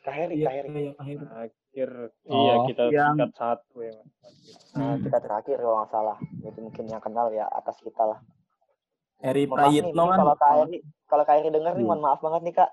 Kaheri, 0.00 0.34
Iya, 0.34 0.46
Kaheri. 0.48 0.68
iya, 0.72 0.92
akhir. 0.94 1.18
Akhir 1.30 1.90
Oh, 2.24 2.34
iya 2.34 2.54
kita 2.66 2.82
yang- 2.88 3.14
tingkat 3.14 3.32
satu 3.34 3.76
ya. 3.80 3.92
Mas. 3.94 4.36
Nah, 4.72 4.86
Hmm. 4.90 5.02
kita 5.02 5.18
terakhir 5.18 5.56
kalau 5.56 5.76
nggak 5.76 5.90
salah. 5.90 6.16
Jadi 6.18 6.58
mungkin 6.58 6.84
yang 6.86 6.98
kenal 6.98 7.26
ya 7.30 7.46
atas 7.46 7.76
kita 7.78 8.02
lah. 8.06 8.18
Eri 9.20 9.44
Prayitno 9.44 10.04
kan. 10.06 10.18
kalau 10.18 10.34
Kaheri, 10.34 10.78
kalau 11.04 11.24
Kaheri 11.24 11.48
dengar 11.48 11.72
nih, 11.72 11.84
Iya. 11.84 11.86
mohon 11.86 12.00
maaf 12.00 12.18
banget 12.18 12.42
nih 12.42 12.54
kak. 12.56 12.70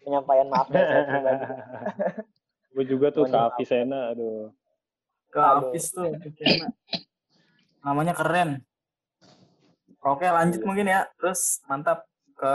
Penyampaian 0.00 0.48
maaf 0.48 0.66
dari 0.66 0.82
saya 0.82 1.02
pribadi. 1.04 1.44
Gue 2.72 2.84
juga 2.84 3.06
tuh 3.10 3.24
maaf. 3.24 3.54
Avisena, 3.54 4.10
aduh. 4.10 4.50
ke 5.28 5.38
Aduh. 5.38 5.70
Hafiz 5.70 5.86
tuh 5.88 6.10
Kena. 6.34 6.66
namanya 7.80 8.10
keren 8.12 8.66
oke 10.02 10.26
lanjut 10.26 10.58
mungkin 10.64 10.90
ya 10.90 11.06
terus 11.14 11.62
mantap 11.64 12.02
ke 12.34 12.52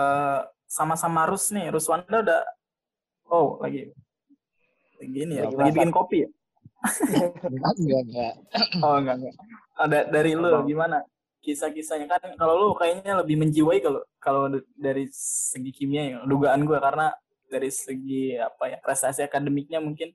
sama-sama 0.67 1.23
Rus 1.23 1.49
nih 1.49 1.71
Ruswanda 1.71 2.19
udah 2.19 2.43
oh 3.29 3.59
lagi. 3.61 3.91
Lagi 5.01 5.17
ini 5.27 5.33
ya 5.37 5.43
Lagi 5.49 5.55
lagi 5.55 5.71
bikin 5.75 5.93
kopi 5.93 6.17
ya? 6.25 6.29
Enggak 7.49 8.01
enggak. 8.05 8.33
oh 8.85 8.95
enggak 9.01 9.15
enggak. 9.21 9.35
Ada 9.75 9.99
dari 10.07 10.31
lu 10.37 10.49
gimana 10.63 11.03
kisah-kisahnya? 11.41 12.07
Kan 12.07 12.33
kalau 12.37 12.53
lu 12.57 12.67
kayaknya 12.77 13.21
lebih 13.21 13.35
menjiwai 13.41 13.79
kalau 13.81 14.01
kalau 14.21 14.43
dari 14.77 15.09
segi 15.11 15.71
kimia 15.73 16.03
ya 16.05 16.17
dugaan 16.25 16.65
gue 16.65 16.77
karena 16.77 17.13
dari 17.45 17.69
segi 17.69 18.37
apa 18.37 18.73
ya 18.73 18.77
prestasi 18.81 19.21
akademiknya 19.21 19.77
mungkin 19.77 20.13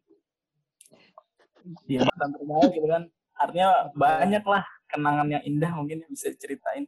dia 1.86 2.06
mantan 2.06 2.30
terbaik 2.34 2.70
gitu 2.74 2.88
kan. 2.88 3.02
Artinya 3.40 3.88
banyak 3.96 4.44
lah 4.44 4.64
kenangan 4.90 5.28
yang 5.32 5.42
indah 5.46 5.72
mungkin 5.72 6.04
yang 6.04 6.10
bisa 6.12 6.28
diceritain. 6.28 6.84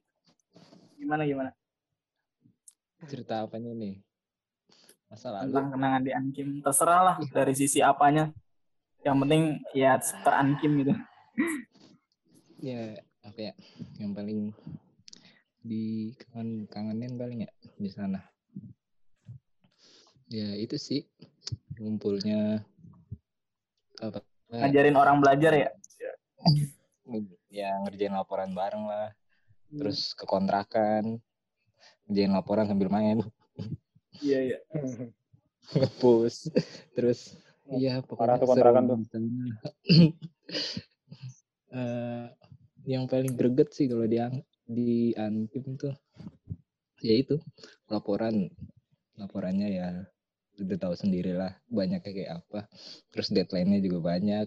Gimana 0.98 1.24
gimana? 1.24 1.50
Cerita 3.08 3.42
apanya 3.42 3.74
nih? 3.74 3.98
Masa 5.12 5.28
lalu. 5.28 5.52
tentang 5.52 5.68
kenangan 5.76 6.02
di 6.08 6.12
Ankim 6.16 6.48
terserah 6.64 7.00
lah 7.04 7.16
dari 7.20 7.52
sisi 7.52 7.84
apanya 7.84 8.32
yang 9.04 9.20
penting 9.20 9.60
ya 9.76 10.00
ter 10.00 10.32
Ankim 10.32 10.72
gitu 10.80 10.96
Ya, 12.62 12.94
apa 13.26 13.50
ya? 13.50 13.52
Yang 13.98 14.12
paling 14.14 14.40
di 15.66 16.14
kangen 16.14 16.70
kangenin 16.70 17.18
paling 17.18 17.42
ya 17.42 17.50
di 17.74 17.90
sana. 17.90 18.22
Ya, 20.30 20.54
itu 20.54 20.78
sih 20.78 21.02
ngumpulnya 21.74 22.62
apa? 23.98 24.22
ngajarin 24.52 24.96
orang 25.00 25.16
belajar 25.24 25.52
ya 25.56 25.70
ya 27.58 27.68
ngerjain 27.84 28.12
laporan 28.12 28.52
bareng 28.52 28.84
lah 28.84 29.08
terus 29.72 30.12
ke 30.12 30.28
kontrakan 30.28 31.16
ngerjain 32.04 32.32
laporan 32.36 32.68
sambil 32.68 32.92
main 32.92 33.24
iya 34.22 34.38
iya. 34.40 34.58
Ngepus 35.78 36.50
terus 36.94 37.34
iya 37.70 38.02
Parah 38.02 38.38
pokoknya 38.38 38.40
tuh 38.40 38.48
kontrakan 38.48 38.84
tuh. 38.88 38.98
Eh, 41.72 42.28
yang 42.84 43.08
paling 43.08 43.32
greget 43.32 43.72
sih 43.72 43.88
kalau 43.88 44.04
di 44.04 44.20
di 44.68 45.16
Ankim 45.16 45.80
tuh 45.80 45.96
ya 47.00 47.16
itu 47.16 47.40
laporan 47.88 48.52
laporannya 49.16 49.68
ya 49.72 49.88
udah 50.60 50.76
tahu 50.76 50.92
sendiri 50.92 51.32
lah 51.32 51.56
banyaknya 51.72 52.12
kayak 52.12 52.44
apa. 52.44 52.68
Terus 53.08 53.32
deadline-nya 53.32 53.80
juga 53.80 53.98
banyak. 54.12 54.46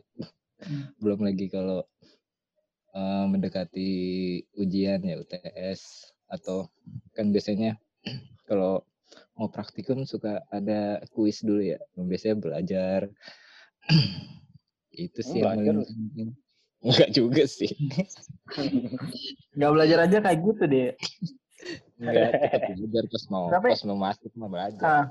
Belum 1.02 1.26
lagi 1.26 1.50
kalau 1.50 1.82
eh, 2.94 3.26
mendekati 3.26 3.90
ujian 4.62 5.02
ya 5.02 5.18
UTS 5.18 6.14
atau 6.30 6.70
kan 7.18 7.34
biasanya 7.34 7.82
kalau 8.50 8.86
mau 9.34 9.48
praktikum 9.48 10.04
suka 10.04 10.44
ada 10.50 11.04
kuis 11.12 11.42
dulu 11.42 11.62
ya 11.62 11.78
biasanya 11.94 12.36
belajar. 12.38 13.00
Itu 14.90 15.20
sih 15.22 15.44
yang 15.44 15.60
belajar 15.60 15.74
paling 15.76 16.30
enggak 16.86 17.10
juga 17.18 17.44
sih. 17.46 17.72
Nggak 19.56 19.72
belajar 19.72 19.98
aja 20.06 20.18
kayak 20.22 20.40
gitu 20.42 20.64
deh. 20.66 20.90
Enggak 22.00 22.30
tetap 22.40 22.62
belajar. 22.72 23.04
Pas 23.10 23.24
mau 23.28 23.46
Tapi- 23.52 23.72
pas 23.76 23.84
mau 23.84 23.98
masuk 24.00 24.32
mah 24.36 24.50
belajar. 24.50 24.82
Nah, 24.84 25.04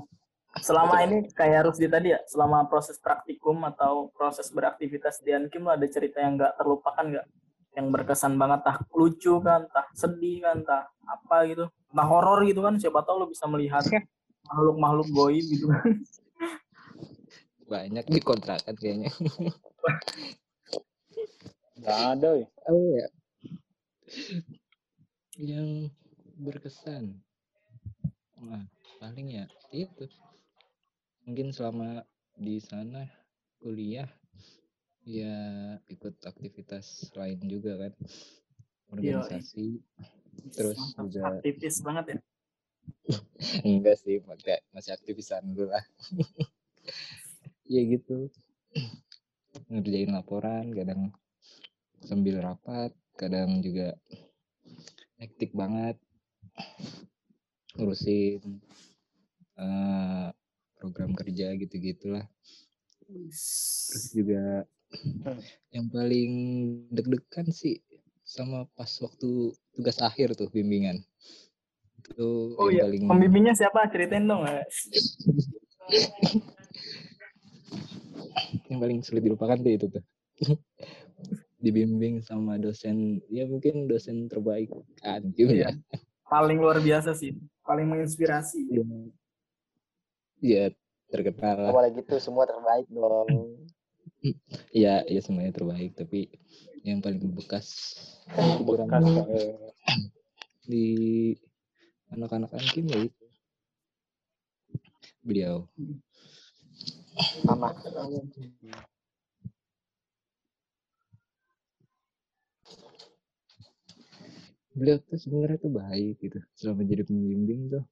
selama 0.62 1.02
ini 1.02 1.16
kayak 1.34 1.66
Rusdi 1.66 1.90
tadi 1.90 2.14
ya, 2.14 2.20
selama 2.30 2.64
proses 2.64 2.96
praktikum 2.96 3.58
atau 3.66 4.08
proses 4.14 4.46
beraktivitas 4.48 5.18
di 5.20 5.34
Ankim 5.34 5.66
lo 5.66 5.74
ada 5.74 5.86
cerita 5.86 6.22
yang 6.22 6.38
nggak 6.38 6.54
terlupakan 6.56 7.04
nggak? 7.04 7.26
Yang 7.74 7.86
berkesan 7.90 8.38
banget, 8.38 8.60
tah 8.62 8.78
lucu 8.94 9.42
kan, 9.42 9.66
tah 9.70 9.86
sedih 9.98 10.46
kan, 10.46 10.62
tah 10.62 10.86
apa 11.04 11.36
gitu, 11.50 11.66
tah 11.90 12.06
horor 12.06 12.46
gitu 12.46 12.62
kan, 12.62 12.78
siapa 12.78 13.02
tahu 13.02 13.22
lo 13.22 13.26
bisa 13.26 13.50
melihat 13.50 13.82
makhluk-makhluk 14.46 15.08
goib 15.10 15.44
gitu. 15.44 15.66
Kan. 15.70 15.98
banyak 17.64 18.06
di 18.06 18.20
kontrakan 18.20 18.76
kayaknya. 18.76 19.10
Gak 21.80 22.00
ada, 22.16 22.28
weh. 22.38 22.48
oh 22.70 22.92
ya 22.94 23.08
yang 25.40 25.90
berkesan. 26.38 27.18
Nah 28.38 28.64
paling 29.02 29.28
ya 29.42 29.44
itu. 29.74 30.06
Mungkin 31.24 31.50
selama 31.50 32.04
di 32.36 32.60
sana 32.60 33.08
kuliah 33.58 34.06
ya 35.04 35.36
ikut 35.92 36.16
aktivitas 36.24 37.12
lain 37.12 37.40
juga 37.44 37.76
kan 37.76 37.92
organisasi. 38.92 39.80
Terus 40.52 40.76
Mantap, 40.80 41.06
juga- 41.12 41.28
aktivis 41.40 41.76
banget 41.84 42.04
ya. 42.08 42.18
enggak 43.68 43.96
sih 44.00 44.20
masih 44.24 44.60
masih 44.72 44.92
aktivisan 44.96 45.44
dulu 45.52 45.72
lah 45.72 45.84
ya 47.72 47.80
gitu. 47.84 48.28
Ngerjain 49.70 50.10
laporan 50.12 50.72
kadang 50.72 51.12
sambil 52.04 52.40
rapat 52.44 52.92
kadang 53.16 53.60
juga 53.60 53.96
hektik 55.20 55.52
banget. 55.52 55.96
Ngurusin 57.74 58.40
eh, 59.58 60.28
program 60.78 61.12
kerja 61.16 61.56
gitu 61.56 61.74
gitulah 61.80 62.26
terus 63.04 64.10
juga 64.16 64.64
yang 65.70 65.86
paling 65.88 66.32
deg-degan 66.90 67.48
sih 67.50 67.80
sama 68.24 68.64
pas 68.72 68.88
waktu 69.00 69.52
tugas 69.74 69.98
akhir 70.00 70.32
tuh 70.34 70.48
bimbingan 70.48 71.02
itu 72.00 72.56
Oh 72.56 72.68
yang 72.68 72.74
iya, 72.74 72.84
paling 72.84 73.02
pembimbingnya 73.08 73.54
siapa? 73.56 73.88
Ceritain 73.88 74.24
dong. 74.24 74.44
yang 78.68 78.78
paling 78.80 79.00
sulit 79.04 79.22
dilupakan 79.24 79.56
tuh 79.56 79.72
itu 79.72 79.86
tuh 79.88 80.04
dibimbing 81.64 82.20
sama 82.20 82.60
dosen 82.60 83.20
ya 83.28 83.48
mungkin 83.48 83.88
dosen 83.88 84.28
terbaik 84.28 84.68
anjing 85.00 85.48
ya 85.54 85.70
Paling 86.24 86.56
luar 86.58 86.80
biasa 86.80 87.12
sih, 87.14 87.36
paling 87.62 87.84
menginspirasi. 87.84 88.66
ya, 88.72 88.82
ya 90.40 90.64
terkenal 91.12 91.70
Apalagi 91.70 92.00
gitu 92.00 92.16
semua 92.18 92.48
terbaik 92.48 92.88
dong. 92.90 93.53
Ya 94.72 95.04
ya 95.04 95.20
semuanya 95.20 95.52
terbaik 95.52 95.92
tapi 95.94 96.32
yang 96.84 97.04
paling 97.04 97.20
bekas 97.36 97.96
Bekas, 98.64 99.04
eh, 99.28 99.52
di 100.70 100.86
anak-anak 102.08 102.56
ankim 102.56 102.88
ya 102.88 102.98
itu. 103.04 103.24
Beliau. 105.24 105.68
Sama. 107.44 107.72
beliau 114.74 114.98
tuh 115.06 115.14
sebenarnya 115.22 115.62
tuh 115.62 115.70
baik 115.70 116.18
gitu 116.18 116.42
selama 116.58 116.82
jadi 116.82 117.06
pembimbing 117.06 117.70
tuh. 117.70 117.84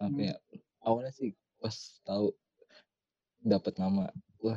Apa 0.00 0.32
ya 0.32 0.34
awalnya 0.80 1.12
sih 1.12 1.36
pas 1.60 1.76
tahu 2.08 2.32
dapat 3.44 3.76
nama 3.76 4.08
wah 4.40 4.56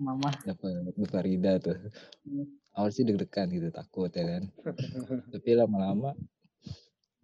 Mama. 0.00 0.32
dapat 0.48 0.96
Bu 0.96 1.04
Farida 1.04 1.60
tuh? 1.60 1.76
Awal 2.72 2.90
sih 2.90 3.04
deg-degan 3.04 3.52
gitu 3.52 3.68
takut 3.68 4.08
ya 4.08 4.24
kan. 4.24 4.44
Tapi 5.36 5.50
lama-lama 5.52 6.16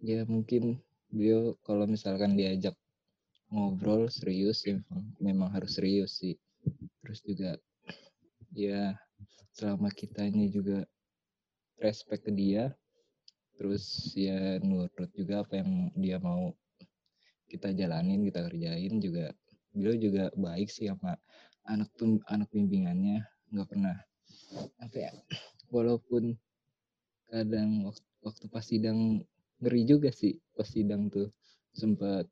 ya 0.05 0.21
mungkin 0.29 0.77
beliau 1.09 1.57
kalau 1.65 1.89
misalkan 1.89 2.37
diajak 2.37 2.77
ngobrol 3.49 4.11
serius 4.13 4.61
ya 4.67 4.77
memang, 4.77 5.05
memang 5.17 5.49
harus 5.49 5.73
serius 5.81 6.21
sih. 6.21 6.37
Terus 7.01 7.19
juga 7.25 7.51
ya 8.53 8.93
selama 9.57 9.89
kitanya 9.89 10.45
juga 10.53 10.85
respect 11.81 12.29
ke 12.29 12.33
dia 12.33 12.69
terus 13.57 14.13
ya 14.13 14.61
nurut 14.61 15.09
juga 15.17 15.41
apa 15.41 15.57
yang 15.57 15.89
dia 15.97 16.21
mau 16.21 16.53
kita 17.49 17.73
jalanin 17.73 18.21
kita 18.21 18.45
kerjain 18.45 19.01
juga 19.01 19.33
beliau 19.73 19.97
juga 19.97 20.23
baik 20.37 20.69
sih 20.69 20.89
sama 20.89 21.17
anak 21.67 21.89
pem- 21.95 22.23
anak 22.27 22.47
bimbingannya 22.49 23.21
nggak 23.51 23.67
pernah. 23.67 23.95
Apa 24.79 24.97
ya? 24.97 25.11
Walaupun 25.69 26.35
kadang 27.27 27.83
waktu, 27.83 28.03
waktu 28.23 28.45
pas 28.47 28.63
sidang 28.63 29.19
ngeri 29.59 29.83
juga 29.83 30.09
sih 30.13 30.39
pas 30.55 30.63
sidang 30.63 31.11
tuh 31.11 31.27
sempat 31.75 32.23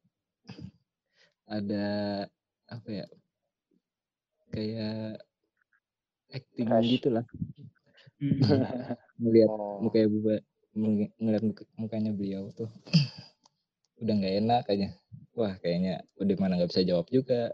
ada 1.46 1.86
apa 2.66 2.90
ya 2.90 3.06
kayak 4.50 5.20
acting 6.32 6.70
Crush. 6.70 6.90
gitu 6.96 7.10
lah 7.12 7.26
melihat 9.20 9.50
Oh. 9.54 9.84
mukanya 9.84 10.08
buat 10.10 10.42
ngeliat 11.20 11.44
muka- 11.44 11.72
mukanya 11.76 12.12
beliau 12.16 12.50
tuh 12.56 12.70
udah 14.00 14.14
nggak 14.16 14.36
enak 14.44 14.62
kayaknya 14.70 14.90
wah 15.36 15.54
kayaknya 15.60 16.04
udah 16.20 16.36
mana 16.40 16.56
nggak 16.56 16.72
bisa 16.72 16.88
jawab 16.88 17.08
juga 17.12 17.52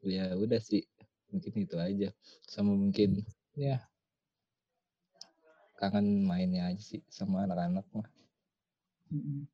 ya 0.00 0.34
udah 0.34 0.58
sih 0.58 0.82
mungkin 1.28 1.52
itu 1.58 1.76
aja 1.76 2.08
sama 2.44 2.72
mungkin 2.72 3.22
ya 3.52 3.82
kangen 5.76 6.24
mainnya 6.24 6.68
aja 6.68 6.80
sih 6.80 7.00
sama 7.08 7.44
anak-anak 7.44 7.86
mah 7.92 8.08
Hmm. 9.08 9.48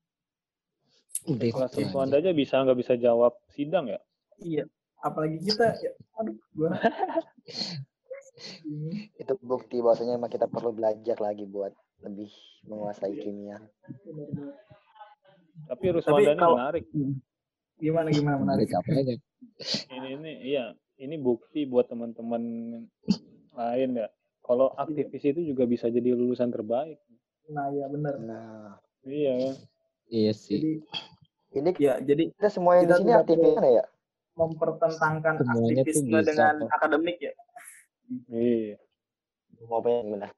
udah 1.30 1.46
Kelas 1.46 1.70
itu 1.70 1.86
siswa 1.86 2.02
aja. 2.04 2.18
aja 2.18 2.30
bisa 2.34 2.58
nggak 2.58 2.74
bisa 2.74 2.98
jawab 2.98 3.38
sidang 3.54 3.86
ya? 3.86 4.02
Iya. 4.36 4.66
Apalagi 4.98 5.38
kita, 5.38 5.78
ya, 5.78 5.94
aduh, 6.16 6.34
gua. 6.52 6.74
Itu 9.14 9.38
bukti 9.38 9.78
bahwasanya 9.78 10.18
emang 10.18 10.26
kita 10.26 10.50
perlu 10.50 10.74
belajar 10.74 11.14
lagi 11.16 11.46
buat 11.46 11.70
lebih 12.02 12.26
menguasai 12.66 13.14
kimia. 13.14 13.62
Tapi 15.70 15.84
Ruswanda 15.92 16.18
ini 16.26 16.34
kalau- 16.34 16.58
menarik. 16.58 16.84
Gimana 17.84 18.08
gimana 18.08 18.36
menarik? 18.40 18.72
menarik 18.72 18.80
apa 18.80 18.90
aja 18.96 19.14
Ini 19.92 20.08
ini 20.16 20.32
iya, 20.40 20.64
ini 20.96 21.20
bukti 21.20 21.68
buat 21.68 21.84
teman-teman 21.84 22.40
lain 23.52 23.90
ya. 23.92 24.08
Kalau 24.40 24.72
aktivis 24.74 25.20
itu 25.20 25.40
juga 25.44 25.64
bisa 25.64 25.92
jadi 25.92 26.16
lulusan 26.16 26.48
terbaik. 26.48 26.96
Nah 27.52 27.68
ya 27.70 27.84
benar. 27.88 28.14
Nah, 28.18 28.80
Iya 29.04 29.32
kan? 29.36 29.54
iya 30.08 30.32
sih 30.32 30.80
Jadi 31.52 31.60
ini 31.60 31.70
ya 31.76 32.00
jadi 32.00 32.32
kita 32.32 32.48
semua 32.48 32.80
yang 32.80 32.88
di 32.88 32.94
sini 32.96 33.12
aktivis 33.12 33.52
mana 33.52 33.70
ya? 33.70 33.84
mempertentangkan 34.34 35.32
Semuanya 35.38 35.84
aktivisme 35.84 36.08
bisa 36.10 36.24
dengan 36.26 36.54
kok. 36.58 36.72
akademik 36.72 37.16
ya. 37.20 37.32
Iya. 38.32 38.76
Mau 39.68 39.78
apa 39.78 39.88
yang 39.92 40.08
benar? 40.10 40.30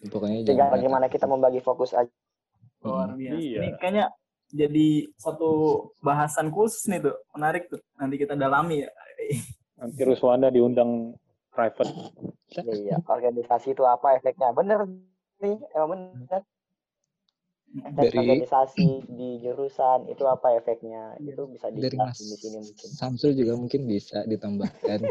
pokoknya 0.00 0.36
Tinggal 0.44 0.68
jangan 0.68 0.74
bagaimana 0.76 1.06
kita 1.08 1.26
membagi 1.26 1.60
fokus 1.60 1.90
aja. 1.92 2.12
Luar 2.84 3.12
biasa. 3.16 3.36
Iya. 3.40 3.58
Ini 3.60 3.68
kayaknya 3.76 4.04
jadi 4.50 4.88
satu 5.16 5.50
bahasan 6.00 6.50
khusus 6.50 6.86
nih 6.86 7.00
tuh. 7.00 7.16
Menarik 7.32 7.70
tuh. 7.70 7.80
Nanti 7.96 8.14
kita 8.18 8.34
dalami 8.34 8.82
ya. 8.84 8.90
Nanti 9.78 10.00
Ruswanda 10.04 10.50
diundang 10.50 11.14
private. 11.50 11.90
Iya, 12.50 12.98
organisasi 13.06 13.72
itu 13.72 13.86
apa 13.86 14.18
efeknya? 14.18 14.50
Bener 14.52 14.86
nih, 15.38 15.56
emang 15.72 16.14
bener. 16.26 16.42
Efek 17.70 18.10
Dari- 18.10 18.18
organisasi 18.18 19.06
di 19.06 19.38
jurusan 19.46 20.10
itu 20.10 20.26
apa 20.26 20.58
efeknya? 20.58 21.14
Itu 21.22 21.46
bisa 21.46 21.70
dari 21.70 21.86
dibahas 21.94 22.18
Mas 22.18 22.26
di 22.26 22.36
sini 22.42 22.58
mungkin. 22.58 22.88
Samsul 22.98 23.30
juga 23.38 23.54
mungkin 23.54 23.80
bisa 23.86 24.26
ditambahkan 24.26 25.06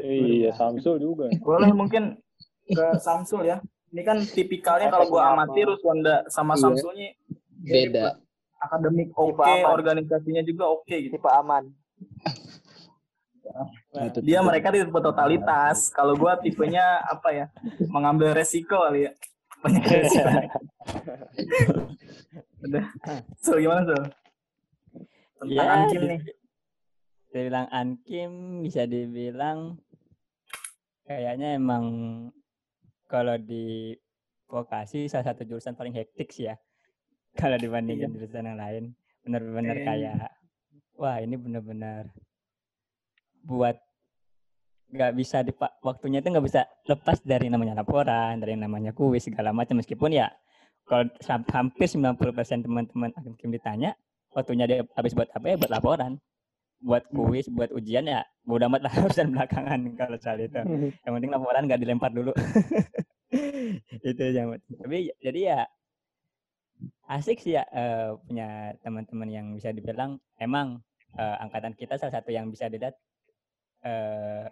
Iya, 0.00 0.56
Samsul 0.56 0.96
juga. 0.96 1.28
Boleh 1.44 1.68
mungkin 1.76 2.16
ke 2.64 2.96
Samsul 2.96 3.44
ya. 3.44 3.60
Ini 3.92 4.02
kan 4.06 4.24
tipikalnya 4.24 4.88
kalau 4.88 5.12
gua 5.12 5.20
Efeknya 5.20 5.36
amati? 5.36 5.60
Ruswanda 5.68 6.14
sama 6.32 6.54
Iya. 6.56 6.62
Samsulnya 6.64 7.08
beda. 7.60 8.06
Akademik 8.60 9.08
Tipe 9.10 9.18
oke, 9.34 9.40
apa? 9.42 9.68
organisasinya 9.72 10.42
juga 10.44 10.68
oke 10.68 10.92
gitu. 10.92 11.16
Tipe 11.16 11.28
aman. 11.28 11.64
Nah, 13.90 14.06
Dia 14.22 14.40
mereka 14.40 14.70
tipe 14.70 14.86
totalitas. 14.94 15.90
Kalau 15.90 16.14
gua 16.14 16.38
tipenya 16.38 17.02
apa 17.02 17.34
ya? 17.34 17.46
Mengambil 17.88 18.30
resiko 18.30 18.78
kali 18.78 19.08
ya. 19.08 19.12
Banyak 19.60 19.82
resiko. 19.90 20.28
Udah. 22.62 22.84
So 23.40 23.56
gimana 23.56 23.82
tuh? 23.82 24.04
Tentang 25.40 25.50
Ya, 25.50 25.64
Ankim 25.82 26.02
nih. 26.04 26.20
dibilang 27.30 27.66
Ankim 27.70 28.30
bisa 28.60 28.84
dibilang 28.84 29.80
kayaknya 31.02 31.56
emang 31.56 31.84
kalau 33.06 33.34
di 33.34 33.94
vokasi 34.46 35.06
salah 35.06 35.26
satu 35.26 35.42
jurusan 35.42 35.72
paling 35.72 35.90
hektik 35.90 36.28
sih 36.28 36.46
ya 36.46 36.58
kalau 37.36 37.56
dibandingin 37.56 38.10
jurusan 38.10 38.46
yang 38.46 38.58
lain. 38.58 38.84
Bener-bener 39.20 39.76
Eh. 39.76 39.84
kayak 39.84 40.14
wah 40.96 41.16
ini 41.18 41.36
bener-bener 41.36 42.08
buat 43.40 43.76
nggak 44.90 45.12
bisa 45.14 45.46
di 45.46 45.54
waktunya 45.80 46.18
itu 46.18 46.28
nggak 46.28 46.46
bisa 46.50 46.66
lepas 46.84 47.22
dari 47.22 47.46
namanya 47.46 47.78
laporan 47.78 48.42
dari 48.42 48.58
namanya 48.58 48.90
kuis 48.90 49.24
segala 49.26 49.54
macam. 49.54 49.78
Meskipun 49.78 50.10
ya 50.12 50.28
kalau 50.84 51.06
hampir 51.54 51.86
90% 51.86 52.66
teman-teman 52.66 53.14
Ankim 53.14 53.54
ditanya 53.54 53.94
waktunya 54.34 54.66
dia 54.66 54.82
habis 54.98 55.14
buat 55.14 55.30
apa 55.30 55.46
ya? 55.46 55.56
Buat 55.56 55.70
laporan. 55.70 56.12
Buat 56.80 57.12
kuis 57.12 57.46
buat 57.46 57.70
ujian 57.70 58.08
ya 58.08 58.24
bodo 58.42 58.64
amat 58.66 58.80
lah 58.88 58.92
urusan 59.04 59.30
belakangan 59.36 59.80
kalau 59.94 60.16
soal 60.18 60.40
itu. 60.40 60.58
Yang 61.04 61.12
penting 61.12 61.30
laporan 61.30 61.62
nggak 61.68 61.80
dilempar 61.80 62.10
dulu. 62.10 62.32
Itu 64.02 64.22
yang 64.34 64.58
penting. 64.58 64.74
tapi 64.74 64.98
jadi 65.22 65.40
ya 65.54 65.60
asik 67.16 67.38
sih 67.44 67.52
ya 67.58 67.64
eh, 67.80 68.10
punya 68.26 68.46
teman-teman 68.84 69.28
yang 69.36 69.46
bisa 69.56 69.70
dibilang 69.76 70.12
emang 70.46 70.68
eh, 71.18 71.36
angkatan 71.44 71.74
kita 71.80 71.94
salah 71.98 72.14
satu 72.16 72.30
yang 72.36 72.46
bisa 72.54 72.66
dilihat 72.72 72.94
eh 73.90 74.46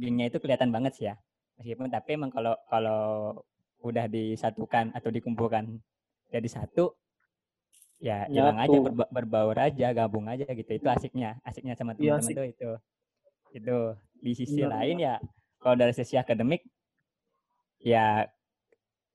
gengnya 0.00 0.26
itu 0.30 0.38
kelihatan 0.42 0.70
banget 0.76 0.92
sih 0.98 1.04
ya. 1.10 1.14
Meskipun 1.58 1.88
tapi 1.94 2.10
emang 2.18 2.30
kalau 2.36 2.54
kalau 2.72 3.02
udah 3.88 4.06
disatukan 4.16 4.86
atau 4.96 5.10
dikumpulkan 5.16 5.64
jadi 6.32 6.48
satu 6.48 6.84
ya 8.08 8.18
hilang 8.34 8.58
aja 8.64 8.78
berba- 8.84 9.10
berbaur 9.16 9.56
aja 9.66 9.86
gabung 9.98 10.26
aja 10.32 10.46
gitu. 10.58 10.70
Itu 10.78 10.88
asiknya 10.96 11.30
asiknya 11.48 11.74
sama 11.78 11.92
Iya, 11.98 12.12
teman-teman 12.16 12.32
asik. 12.32 12.36
tuh 12.38 12.46
itu. 12.52 12.70
Itu 13.58 13.76
di 14.24 14.32
sisi 14.40 14.62
Benar, 14.62 14.72
lain 14.72 14.96
ya 15.06 15.14
kalau 15.62 15.76
dari 15.80 15.94
sisi 15.98 16.14
akademik 16.22 16.62
ya 17.82 18.26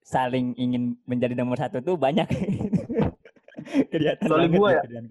saling 0.08 0.56
ingin 0.56 0.96
menjadi 1.04 1.36
nomor 1.36 1.60
satu 1.60 1.84
tuh 1.84 2.00
banyak 2.00 2.24
kelihatan 3.92 4.28
gua 4.56 4.80
gitu 4.80 4.96
ya. 4.96 5.02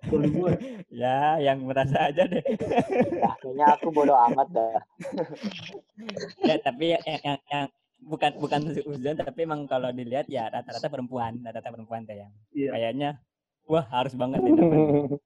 Kecuali 0.00 0.28
gua. 0.32 0.50
ya 1.04 1.18
yang 1.38 1.60
merasa 1.62 2.08
aja 2.08 2.24
deh 2.24 2.40
Ya, 3.20 3.30
kayaknya 3.36 3.66
aku 3.76 3.92
bodo 3.92 4.14
amat 4.16 4.48
dah. 4.48 4.80
ya 6.40 6.56
tapi 6.62 6.96
yang, 6.96 7.02
yang, 7.04 7.20
yang, 7.20 7.38
yang 7.50 7.64
bukan 8.00 8.32
bukan 8.38 8.60
uzon 8.86 9.16
tapi 9.18 9.44
emang 9.44 9.66
kalau 9.66 9.90
dilihat 9.90 10.30
ya 10.30 10.48
rata-rata 10.48 10.88
perempuan 10.88 11.42
rata-rata 11.42 11.68
perempuan 11.68 12.06
tuh 12.06 12.16
yang 12.16 12.32
Iya. 12.54 12.70
kayaknya 12.72 13.10
wah 13.68 13.84
harus 13.92 14.16
banget 14.16 14.40
nih 14.40 14.52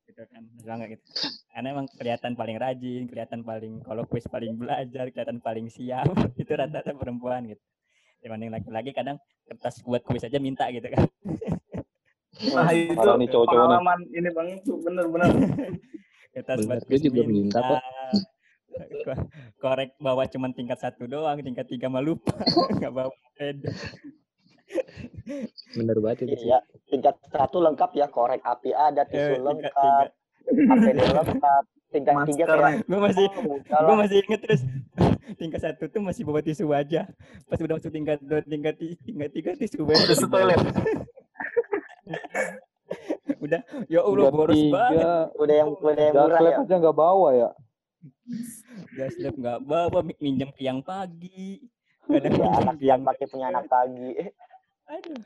gitu 0.09 0.23
kan 0.27 0.43
harus 0.43 0.65
banget 0.67 0.87
gitu 0.99 1.05
karena 1.53 1.67
emang 1.71 1.87
kelihatan 1.95 2.33
paling 2.35 2.57
rajin 2.59 3.03
kelihatan 3.07 3.41
paling 3.45 3.79
kalau 3.85 4.03
kuis 4.09 4.27
paling 4.27 4.57
belajar 4.57 5.07
kelihatan 5.13 5.39
paling 5.39 5.69
siap 5.69 6.09
itu 6.35 6.51
rata-rata 6.51 6.91
perempuan 6.97 7.47
gitu 7.47 7.63
dibanding 8.23 8.55
laki-laki 8.55 8.95
kadang 8.95 9.19
kertas 9.45 9.83
buat 9.83 10.01
kuis 10.07 10.23
aja 10.23 10.39
minta 10.39 10.71
gitu 10.71 10.87
kan. 10.89 11.05
Nah, 12.43 12.75
itu 12.75 12.97
nih 12.97 13.29
cowok-cowok 13.29 13.29
nih. 13.31 13.47
pengalaman 13.47 13.99
ini 14.19 14.31
banget 14.35 14.59
tuh 14.67 14.81
bener-bener. 14.83 15.31
kertas 16.35 16.65
Bener, 16.65 16.69
buat 16.81 16.83
kuis 16.89 17.01
juga 17.05 17.23
minta 17.29 17.61
kok. 17.61 17.81
Ko- 19.05 19.29
korek 19.61 19.91
bawa 20.01 20.25
cuma 20.33 20.49
tingkat 20.51 20.81
satu 20.81 21.05
doang 21.05 21.39
tingkat 21.45 21.69
tiga 21.69 21.93
mah 21.93 22.01
lupa. 22.01 22.33
Nggak 22.81 22.93
bawa 22.93 23.13
peda 23.37 23.71
bener 25.77 25.97
banget 26.01 26.29
itu 26.29 26.35
sih. 26.41 26.49
Iya, 26.49 26.59
tingkat 26.89 27.17
satu 27.29 27.61
lengkap 27.61 27.91
ya, 27.97 28.07
korek 28.09 28.41
api 28.45 28.73
ada, 28.73 29.05
Eh, 29.05 29.11
tisu 29.11 29.41
tingkat 29.41 29.73
lengkap, 29.73 30.09
Lengkap. 30.53 31.65
Tingkat 31.93 32.15
tiga 32.25 32.45
kayak 32.49 32.83
gue 32.83 32.99
masih 32.99 33.27
oh, 33.29 33.61
gue 33.61 33.97
masih 34.01 34.17
inget 34.23 34.41
terus 34.41 34.61
tingkat 35.41 35.61
satu 35.61 35.85
tuh 35.87 36.01
masih 36.01 36.25
bawa 36.25 36.41
tisu 36.41 36.67
wajah 36.67 37.05
pas 37.45 37.57
udah 37.57 37.75
masuk 37.77 37.91
tingkat 37.91 38.17
dua 38.19 38.41
tingkat 38.41 38.75
ti- 38.77 38.97
tingkat 38.99 39.29
tiga 39.29 39.51
tisu 39.53 39.85
wajah 39.85 40.07
Tisu 40.09 40.27
toilet. 40.27 40.57
udah 43.39 43.61
ya 43.87 44.01
allah 44.01 44.25
Tiga 44.25 44.33
boros 44.33 44.63
banget 44.69 44.99
tiga, 44.99 45.15
udah 45.35 45.55
yang 45.55 45.71
udah 45.75 45.93
yang 45.99 46.15
murah 46.17 46.41
ya. 46.41 46.59
aja 46.59 46.75
nggak 46.79 46.97
bawa 46.97 47.29
ya. 47.35 47.51
gas 48.97 49.15
lab 49.19 49.35
nggak 49.37 49.59
bawa 49.63 49.99
mi- 50.01 50.19
minjem 50.19 50.49
ke 50.49 50.61
yang 50.63 50.81
pagi 50.81 51.61
kadang 52.03 52.35
Ya, 52.35 52.49
anak 52.57 52.77
yang 52.81 53.01
pakai 53.03 53.27
punya 53.27 53.47
anak 53.49 53.67
pagi. 53.67 54.11
aduh 54.87 55.23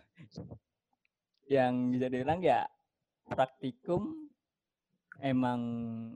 yang 1.46 1.72
bisa 1.88 2.06
dibilang 2.06 2.40
ya 2.40 2.68
praktikum 3.24 4.25
emang 5.22 5.60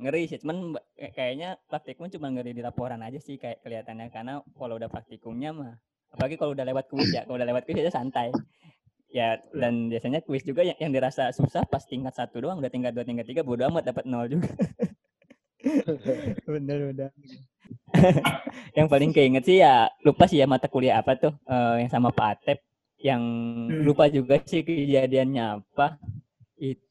ngeri 0.01 0.29
sih 0.29 0.39
cuman 0.41 0.77
kayak- 0.97 1.15
kayaknya 1.17 1.49
praktikum 1.69 2.09
cuma 2.13 2.29
ngeri 2.33 2.53
di 2.53 2.63
laporan 2.65 3.01
aja 3.01 3.17
sih 3.21 3.37
kayak 3.41 3.65
kelihatannya. 3.65 4.09
Karena 4.13 4.45
kalau 4.59 4.77
udah 4.77 4.89
praktikumnya 4.93 5.51
mah 5.53 5.75
apalagi 6.11 6.35
kalau 6.37 6.53
udah 6.53 6.67
lewat 6.67 6.91
kuis 6.91 7.15
ya 7.15 7.23
kalau 7.25 7.39
udah 7.39 7.49
lewat 7.49 7.63
kuis 7.65 7.81
aja 7.81 7.93
santai. 7.93 8.33
Ya 9.11 9.43
dan 9.51 9.91
biasanya 9.91 10.23
kuis 10.23 10.47
juga 10.47 10.63
yang, 10.63 10.79
yang 10.79 10.91
dirasa 10.95 11.35
susah 11.35 11.67
pas 11.67 11.83
tingkat 11.83 12.15
satu 12.15 12.39
doang 12.39 12.63
udah 12.63 12.71
tingkat 12.71 12.95
dua 12.95 13.03
tingkat 13.03 13.27
tiga 13.27 13.43
bodo 13.43 13.67
amat 13.67 13.91
dapat 13.91 14.07
nol 14.07 14.27
juga. 14.31 14.49
Bener 16.49 16.79
bener. 16.89 17.11
Yang 18.79 18.87
paling 18.89 19.11
keinget 19.13 19.45
sih 19.45 19.61
ya 19.61 19.93
lupa 20.07 20.25
sih 20.25 20.41
ya 20.41 20.47
mata 20.49 20.67
kuliah 20.73 21.03
apa 21.03 21.21
tuh 21.21 21.37
eh, 21.47 21.85
yang 21.85 21.91
sama 21.93 22.09
Pak 22.15 22.29
Atep 22.41 22.59
yang 23.01 23.23
lupa 23.85 24.09
juga 24.13 24.41
sih 24.45 24.61
kejadiannya 24.61 25.61
apa 25.61 25.97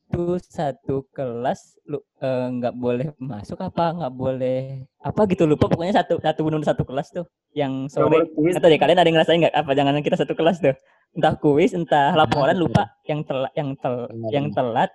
itu 0.09 0.41
satu 0.41 1.05
kelas 1.13 1.77
lu 1.85 2.01
eh, 2.01 2.47
nggak 2.57 2.73
boleh 2.73 3.13
masuk 3.21 3.61
apa 3.61 3.93
nggak 3.93 4.13
boleh 4.17 4.89
apa 5.05 5.21
gitu 5.29 5.45
lupa 5.45 5.69
pokoknya 5.69 6.01
satu 6.01 6.17
satu 6.17 6.39
benar 6.41 6.65
satu 6.65 6.81
kelas 6.81 7.13
tuh 7.13 7.29
yang 7.53 7.85
sore. 7.85 8.25
atau 8.57 8.67
deh 8.69 8.79
kalian 8.81 8.97
ada 8.97 9.05
yang 9.05 9.17
ngerasain 9.21 9.39
nggak? 9.41 9.53
Apa 9.53 9.71
jangan 9.77 10.01
kita 10.01 10.17
satu 10.17 10.33
kelas 10.33 10.61
tuh? 10.61 10.73
Entah 11.13 11.37
kuis 11.37 11.73
entah 11.73 12.13
laporan 12.13 12.57
lupa 12.57 12.93
yang 13.05 13.25
telat 13.25 13.53
yang 13.57 13.73
tel 13.77 14.09
Benar, 14.09 14.29
yang 14.33 14.45
telat 14.53 14.91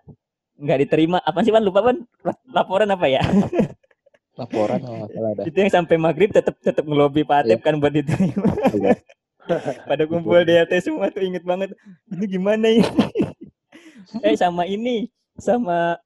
nggak 0.58 0.78
diterima. 0.86 1.18
Apa 1.22 1.42
sih 1.42 1.50
pan 1.50 1.62
lupa 1.62 1.80
pan 1.82 1.96
laporan 2.50 2.90
apa 2.90 3.06
ya? 3.06 3.22
Laporan 4.34 4.82
kalau 4.82 4.98
nggak 4.98 5.14
salah 5.14 5.30
dah 5.38 5.44
itu 5.46 5.58
yang 5.62 5.70
sampai 5.70 5.94
maghrib 5.94 6.34
tetap 6.34 6.58
tetap 6.58 6.82
ngelobi 6.82 7.22
Pak 7.22 7.46
Atep 7.46 7.62
kan 7.62 7.78
buat 7.78 7.94
diterima. 7.94 8.50
Iya. 8.74 8.98
pada 9.90 10.02
kumpul 10.10 10.42
DLT 10.42 10.72
semua 10.82 11.06
tuh 11.14 11.22
inget 11.22 11.46
banget. 11.46 11.70
Ini 12.10 12.26
gimana 12.26 12.66
ini 12.66 12.82
eh 14.22 14.34
sama 14.38 14.68
ini 14.68 15.08
sama 15.40 15.98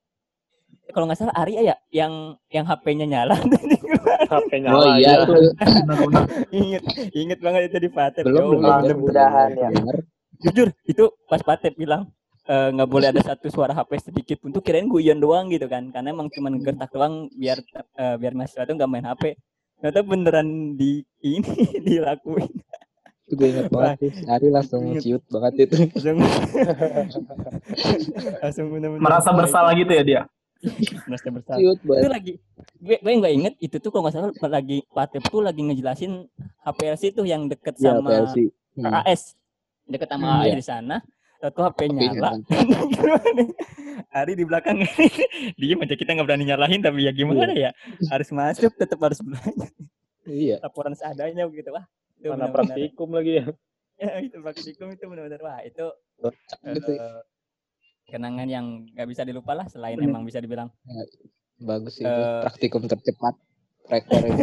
kalau 0.92 1.04
nggak 1.04 1.20
salah 1.20 1.36
Arya 1.36 1.60
ya 1.60 1.76
yang 1.92 2.36
yang 2.48 2.64
HP-nya 2.64 3.04
nyala. 3.04 3.36
HP 4.32 4.50
oh 4.52 4.60
nyala 4.64 4.84
iya. 4.96 4.96
aja. 4.96 5.12
itu 5.24 5.34
Benar-benar. 5.84 6.24
inget 6.52 6.82
inget 7.12 7.38
banget 7.44 7.62
itu 7.68 7.78
di 7.84 7.90
Patep 7.92 8.24
belum 8.24 8.56
belum. 8.56 8.64
Mudah-mudahan 8.64 9.50
ya. 9.52 9.68
jujur 10.48 10.68
itu 10.88 11.04
pas 11.28 11.44
Patep 11.44 11.76
bilang 11.76 12.08
eh, 12.48 12.68
nggak 12.72 12.88
boleh 12.88 13.12
ada 13.12 13.20
satu 13.20 13.52
suara 13.52 13.76
HP 13.76 14.12
sedikit 14.12 14.36
pun 14.40 14.54
tuh 14.54 14.64
kirain 14.64 14.88
guyon 14.88 15.20
doang 15.20 15.52
gitu 15.52 15.68
kan. 15.68 15.92
Karena 15.92 16.16
emang 16.16 16.32
cuma 16.32 16.48
gertak 16.56 16.88
doang 16.88 17.28
biar 17.36 17.60
eh, 18.00 18.16
biar 18.16 18.32
mahasiswa 18.32 18.64
tuh 18.64 18.74
nggak 18.76 18.90
main 18.90 19.04
HP 19.04 19.36
ternyata 19.78 20.02
beneran 20.02 20.74
di 20.74 21.06
ini 21.22 21.54
dilakuin 21.86 22.50
itu 23.28 23.36
gue 23.36 23.48
inget 23.52 23.68
banget 23.68 23.96
sih. 24.00 24.12
Ari 24.24 24.48
langsung 24.48 24.82
Inget. 24.88 25.02
ciut 25.04 25.22
banget 25.28 25.52
itu. 25.68 25.74
Langsung 25.84 26.16
langsung 28.42 28.66
bener-bener 28.72 29.04
Merasa 29.04 29.30
bersalah 29.30 29.76
gitu 29.76 29.92
ya 29.92 30.02
dia. 30.02 30.22
merasa 31.04 31.28
bersalah. 31.28 31.58
Ciut 31.60 31.78
itu 31.78 31.86
banget 31.86 32.08
lagi 32.08 32.32
gue 32.78 32.96
gue 32.98 33.12
nggak 33.14 33.34
inget 33.36 33.54
itu 33.60 33.76
tuh 33.78 33.90
kalau 33.92 34.08
nggak 34.08 34.14
salah 34.16 34.32
lagi 34.48 34.80
Patep 34.88 35.22
tuh 35.28 35.38
lagi 35.38 35.60
ngejelasin 35.60 36.26
HPLC 36.64 37.02
tuh 37.12 37.22
yang 37.22 37.46
deket 37.46 37.76
ya 37.76 37.94
sama 37.94 38.08
PLC 38.08 38.36
Hmm. 38.74 38.94
AS 38.94 39.34
deket 39.84 40.06
sama 40.06 40.22
Hmm, 40.24 40.38
AS 40.38 40.46
iya. 40.46 40.54
di 40.54 40.64
sana. 40.64 40.96
Satu 41.38 41.62
HP 41.62 41.86
HP 41.86 41.94
nyala. 41.94 42.30
Ari 44.18 44.32
di 44.34 44.42
belakang. 44.42 44.82
Diem 45.58 45.78
aja 45.78 45.94
kita 45.94 46.14
nggak 46.14 46.26
berani 46.26 46.46
nyalahin 46.46 46.78
tapi 46.78 47.02
ya 47.02 47.10
gimana 47.10 47.50
ya? 47.50 47.70
Harus 48.06 48.30
masuk 48.30 48.70
tetap 48.74 48.98
harus 48.98 49.18
belajar 49.18 49.70
iya. 50.26 50.56
laporan 50.60 50.94
seadanya 50.94 51.46
begitu 51.46 51.70
wah 51.70 51.86
itu 52.18 52.28
Mana 52.34 52.50
praktikum 52.50 53.14
lagi 53.14 53.32
ya. 53.42 53.46
ya, 54.02 54.12
itu 54.22 54.36
praktikum 54.42 54.90
itu 54.90 55.04
benar-benar. 55.06 55.40
Wah 55.42 55.60
itu 55.62 55.86
eh, 56.26 57.20
kenangan 58.10 58.48
yang 58.50 58.66
nggak 58.94 59.08
bisa 59.08 59.22
dilupa 59.22 59.54
lah 59.54 59.66
selain 59.70 59.98
Bener. 59.98 60.10
emang 60.10 60.26
bisa 60.26 60.42
dibilang. 60.42 60.70
Bagus 61.62 62.02
itu. 62.02 62.06
Eh, 62.06 62.42
praktikum 62.42 62.82
tercepat 62.90 63.34
rekor 63.88 64.22
itu. 64.26 64.42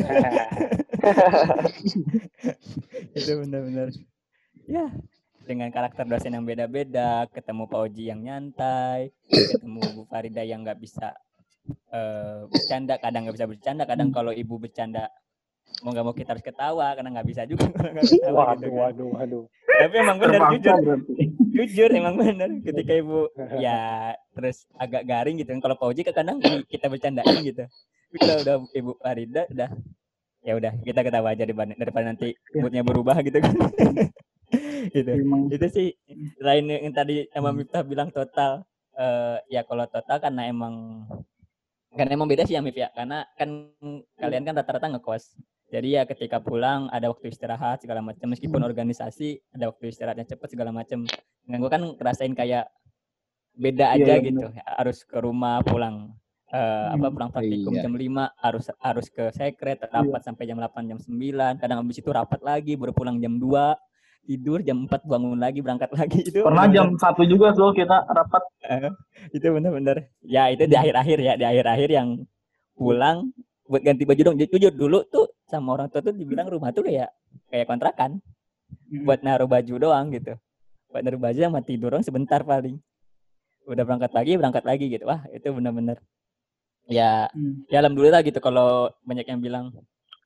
Itu 3.19 3.31
benar-benar. 3.45 3.93
Ya 4.65 4.89
dengan 5.45 5.69
karakter 5.69 6.09
dosen 6.09 6.33
yang 6.33 6.43
beda-beda 6.43 7.29
ketemu 7.29 7.69
Pak 7.69 7.79
Oji 7.85 8.09
yang 8.09 8.25
nyantai 8.25 9.13
ketemu 9.29 9.81
Bu 9.93 10.03
Farida 10.09 10.41
yang 10.41 10.65
nggak 10.65 10.81
bisa 10.81 11.13
eh, 11.93 12.49
bercanda 12.49 12.97
kadang 12.97 13.29
nggak 13.29 13.37
bisa 13.37 13.47
bercanda 13.47 13.83
kadang 13.85 14.09
kalau 14.09 14.33
ibu 14.33 14.57
bercanda 14.57 15.13
mau 15.83 15.91
nggak 15.91 16.05
mau 16.05 16.15
kita 16.15 16.29
harus 16.31 16.45
ketawa 16.45 16.87
karena 16.93 17.09
nggak 17.15 17.27
bisa 17.27 17.41
juga 17.43 17.65
nggak 17.93 18.05
ketawa 18.05 18.53
gitu 18.55 18.69
Waduh, 18.69 18.69
kan. 18.69 18.79
waduh, 18.79 19.09
waduh. 19.11 19.43
tapi 19.65 19.93
emang 19.97 20.17
benar 20.17 20.41
jujur 20.53 20.75
berarti. 20.79 21.13
jujur 21.51 21.89
emang 21.91 22.15
benar 22.15 22.49
ketika 22.67 22.91
ibu 22.95 23.19
ya 23.57 23.79
terus 24.31 24.57
agak 24.75 25.03
garing 25.03 25.35
gitu 25.35 25.49
kan 25.51 25.61
kalau 25.61 25.75
Pak 25.75 25.87
kan 26.05 26.13
kadang 26.15 26.37
kita 26.69 26.85
bercandain 26.87 27.39
gitu 27.43 27.63
kalau 28.15 28.35
udah 28.39 28.55
ibu 28.71 28.91
Farida 28.97 29.43
udah 29.51 29.69
ya 30.45 30.53
udah 30.53 30.71
kita 30.79 31.01
ketawa 31.01 31.33
aja 31.33 31.41
daripada, 31.41 31.73
daripada 31.73 32.05
nanti 32.05 32.37
Ya. 32.53 32.61
moodnya 32.61 32.85
berubah 32.85 33.17
gitu 33.19 33.41
kan 33.41 33.51
gitu 34.95 35.09
Emang 35.11 35.49
itu 35.49 35.65
sih 35.67 35.87
lain 36.37 36.69
yang 36.69 36.93
tadi 36.93 37.25
sama 37.33 37.49
Hmm. 37.49 37.57
Miftah 37.59 37.81
bilang 37.81 38.13
total 38.13 38.63
eh 38.95 39.37
ya 39.51 39.65
kalau 39.67 39.83
total 39.89 40.21
karena 40.21 40.47
emang 40.47 41.03
karena 41.91 42.11
emang 42.13 42.29
beda 42.29 42.45
sih 42.45 42.55
ya 42.55 42.61
Mif 42.63 42.77
ya 42.77 42.87
karena 42.93 43.25
kan 43.35 43.73
kalian 44.15 44.45
kan 44.45 44.55
rata-rata 44.55 44.87
ngekos 44.87 45.35
jadi 45.67 45.87
ya 45.91 46.03
ketika 46.05 46.37
pulang 46.37 46.87
ada 46.89 47.09
waktu 47.09 47.27
istirahat 47.27 47.81
segala 47.81 47.99
macam 47.99 48.27
meskipun 48.27 48.61
Hmm. 48.61 48.69
organisasi 48.69 49.29
ada 49.51 49.69
waktu 49.69 49.89
istirahatnya 49.89 50.25
cepet 50.27 50.47
segala 50.49 50.69
macam 50.69 51.03
dengan 51.41 51.57
gue 51.59 51.69
kan 51.69 51.81
ngerasain 51.95 52.33
kayak 52.33 52.69
beda 53.53 53.91
Iya, 53.91 53.95
aja 53.97 54.13
iya, 54.13 54.25
gitu. 54.25 54.45
harus 54.53 54.97
ke 55.01 55.17
rumah 55.17 55.59
pulang 55.61 56.13
eh, 56.47 56.87
apa 56.87 57.07
pulang 57.09 57.29
praktikum 57.29 57.73
Iya. 57.73 57.81
jam 57.81 57.93
5 57.93 58.05
harus 58.37 58.65
harus 58.79 59.07
ke 59.07 59.23
sekret 59.31 59.81
rapat 59.83 60.21
sampai 60.21 60.45
jam 60.45 60.55
8 60.55 60.85
jam 60.85 60.99
9 60.99 61.17
kadang 61.57 61.81
habis 61.81 61.97
itu 61.97 62.09
rapat 62.09 62.39
lagi 62.39 62.75
baru 62.75 62.91
pulang 62.91 63.17
jam 63.17 63.35
2 63.35 63.73
tidur 64.23 64.57
jam 64.59 64.83
4 64.83 65.01
bangun 65.03 65.37
lagi 65.37 65.61
berangkat 65.61 65.89
lagi. 65.97 66.21
Itu 66.23 66.41
pernah 66.41 66.65
bener-bener- 66.65 66.93
jam 66.93 67.01
satu 67.01 67.21
juga 67.23 67.53
tuh 67.53 67.71
kita 67.71 68.05
rapat. 68.05 68.41
Itu 69.29 69.49
benar-benar 69.51 69.97
ya 70.21 70.49
itu 70.49 70.65
di 70.65 70.73
akhir-akhir 70.73 71.17
ya 71.19 71.33
di 71.35 71.45
akhir-akhir 71.45 71.89
yang 71.89 72.09
pulang 72.73 73.29
buat 73.65 73.81
ganti 73.81 74.03
baju 74.03 74.21
dong. 74.21 74.35
Ju- 74.37 74.49
jujur 74.49 74.71
dulu 74.71 74.99
tuh 75.05 75.25
sama 75.45 75.73
orang 75.73 75.87
tua 75.89 76.01
tuh 76.01 76.13
dibilang 76.13 76.45
rumah 76.45 76.69
tuh 76.69 76.85
kayak 76.85 77.09
kayak 77.49 77.65
kontrakan. 77.65 78.21
Buat 79.05 79.21
naruh 79.21 79.45
baju 79.45 79.73
doang 79.77 80.09
gitu. 80.09 80.37
Buat 80.89 81.01
naruh 81.03 81.21
baju 81.21 81.39
sama 81.39 81.59
tidur 81.61 81.89
doang 81.93 82.05
sebentar 82.05 82.41
paling. 82.41 82.77
Udah 83.65 83.81
berangkat 83.81 84.13
lagi 84.13 84.37
berangkat 84.37 84.63
lagi 84.63 84.85
gitu. 84.87 85.05
Wah 85.05 85.25
itu 85.29 85.47
benar-benar. 85.49 85.97
Ya 86.85 87.29
Hmm. 87.33 87.65
ya 87.65 87.81
alhamdulillah 87.81 88.21
gitu 88.21 88.37
kalau 88.37 88.93
banyak 89.01 89.25
yang 89.25 89.41
bilang 89.41 89.73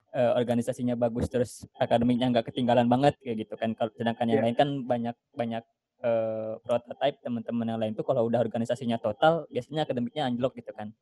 eh, 0.09 0.31
organisasinya 0.35 0.97
bagus 0.97 1.29
terus 1.29 1.51
akademiknya 1.77 2.33
nggak 2.33 2.49
ketinggalan 2.49 2.89
banget 2.89 3.13
kayak 3.21 3.45
gitu 3.47 3.53
kan. 3.55 3.71
Kalau 3.77 3.93
sedangkan 3.95 4.25
yang 4.27 4.41
Iya. 4.41 4.45
lain 4.49 4.55
kan 4.57 4.69
banyak 4.83 5.15
banyak 5.31 5.63
eh, 5.99 6.53
prototype 6.63 7.19
teman-teman 7.19 7.67
yang 7.67 7.79
lain 7.79 7.91
tuh 7.91 8.03
kalau 8.03 8.23
udah 8.23 8.39
organisasinya 8.39 8.95
total 8.97 9.43
biasanya 9.47 9.83
akademiknya 9.83 10.25
anjlok 10.25 10.55
gitu 10.55 10.71
kan 10.71 10.95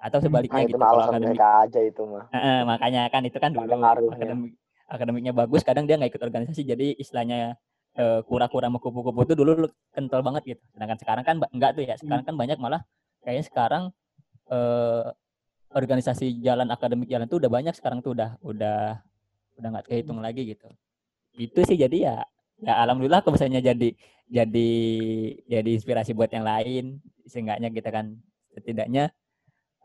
atau 0.00 0.18
Hmm. 0.18 0.26
sebaliknya 0.26 0.56
Nah, 0.56 0.64
itu 0.64 0.72
gitu 0.72 0.80
kalau 0.80 1.02
akademik. 1.04 1.26
mereka 1.36 1.48
aja 1.60 1.80
itu 1.84 2.02
mah. 2.08 2.24
Eh, 2.32 2.38
eh, 2.40 2.58
makanya 2.64 3.02
kan 3.12 3.22
itu 3.22 3.36
kan 3.36 3.50
dulu 3.52 3.68
akademik 3.84 4.52
akademiknya 4.90 5.32
bagus 5.32 5.62
kadang 5.62 5.84
dia 5.86 5.94
nggak 5.94 6.10
ikut 6.10 6.22
organisasi 6.24 6.64
jadi 6.64 6.96
istilahnya 6.96 7.54
eh, 7.92 8.20
kura-kura 8.24 8.66
sama 8.66 8.78
kupu-kupu 8.78 9.26
tuh 9.26 9.36
dulu 9.36 9.66
lu 9.66 9.68
kental 9.90 10.22
banget 10.22 10.56
gitu. 10.56 10.62
Sedangkan 10.72 10.98
sekarang 10.98 11.24
kan 11.26 11.36
enggak 11.50 11.74
tuh 11.76 11.82
ya 11.84 11.94
sekarang 11.94 12.24
kan 12.24 12.34
banyak 12.34 12.56
malah 12.56 12.80
kayaknya 13.20 13.44
sekarang 13.44 13.82
eh, 14.48 15.06
organisasi 15.70 16.42
jalan 16.42 16.66
akademik 16.70 17.06
jalan 17.06 17.30
tuh 17.30 17.38
udah 17.38 17.50
banyak 17.50 17.74
sekarang 17.76 18.02
tuh 18.02 18.14
udah 18.16 18.34
udah 18.42 18.98
udah 19.58 19.68
nggak 19.74 19.86
kehitung 19.86 20.18
lagi 20.18 20.48
gitu. 20.48 20.66
Itu 21.36 21.62
sih 21.62 21.76
jadi 21.76 21.96
ya 21.98 22.16
ya 22.60 22.74
alhamdulillah 22.82 23.20
kalau 23.22 23.36
misalnya 23.38 23.62
jadi 23.62 23.94
jadi 24.30 24.70
jadi 25.46 25.70
inspirasi 25.70 26.14
buat 26.14 26.30
yang 26.30 26.42
lain 26.42 26.98
seenggaknya 27.26 27.68
kita 27.70 27.90
kan. 27.90 28.16
Setidaknya 28.50 29.14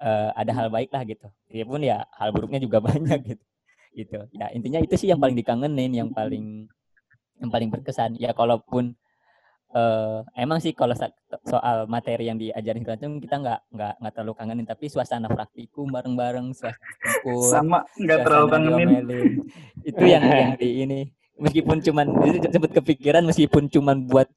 eh, 0.02 0.30
ada 0.36 0.52
hal 0.52 0.68
baik 0.72 0.92
lah 0.92 1.04
gitu. 1.08 1.28
Walaupun 1.52 1.82
ya 1.84 2.04
hal 2.16 2.30
buruknya 2.36 2.60
juga 2.60 2.82
banyak 2.88 3.20
gitu. 3.24 3.46
Gitu. 3.96 4.20
Ya 4.36 4.52
intinya 4.52 4.80
itu 4.84 4.96
sih 5.00 5.08
yang 5.08 5.20
paling 5.22 5.38
dikangenin 5.40 5.92
yang 5.96 6.10
paling 6.12 6.68
yang 7.40 7.50
paling 7.52 7.70
berkesan. 7.72 8.20
Ya 8.20 8.36
kalaupun 8.36 8.96
eh 9.76 10.20
emang 10.40 10.64
sih 10.64 10.72
kalau 10.72 10.96
soal 11.44 11.84
materi 11.92 12.32
yang 12.32 12.40
diajarin 12.40 12.80
macam 12.88 13.20
kita 13.20 13.36
nggak 13.44 13.60
nggak 13.76 13.94
nggak 14.00 14.14
terlalu 14.16 14.34
kangenin 14.40 14.64
tapi 14.64 14.88
suasana 14.88 15.28
praktikum 15.28 15.92
bareng-bareng 15.92 16.56
suasana 16.56 16.80
kumpul 17.04 17.44
sama 17.44 17.84
nggak 18.00 18.20
terlalu 18.24 18.48
kangenin. 18.56 18.88
diomelin. 18.88 19.32
itu 19.84 20.04
yang 20.08 20.24
yang 20.24 20.54
di 20.56 20.70
ini. 20.88 21.00
Meskipun 21.36 21.84
cuman 21.84 22.08
sempat 22.48 22.72
kepikiran 22.72 23.28
meskipun 23.28 23.68
cuman 23.68 24.08
buat 24.08 24.32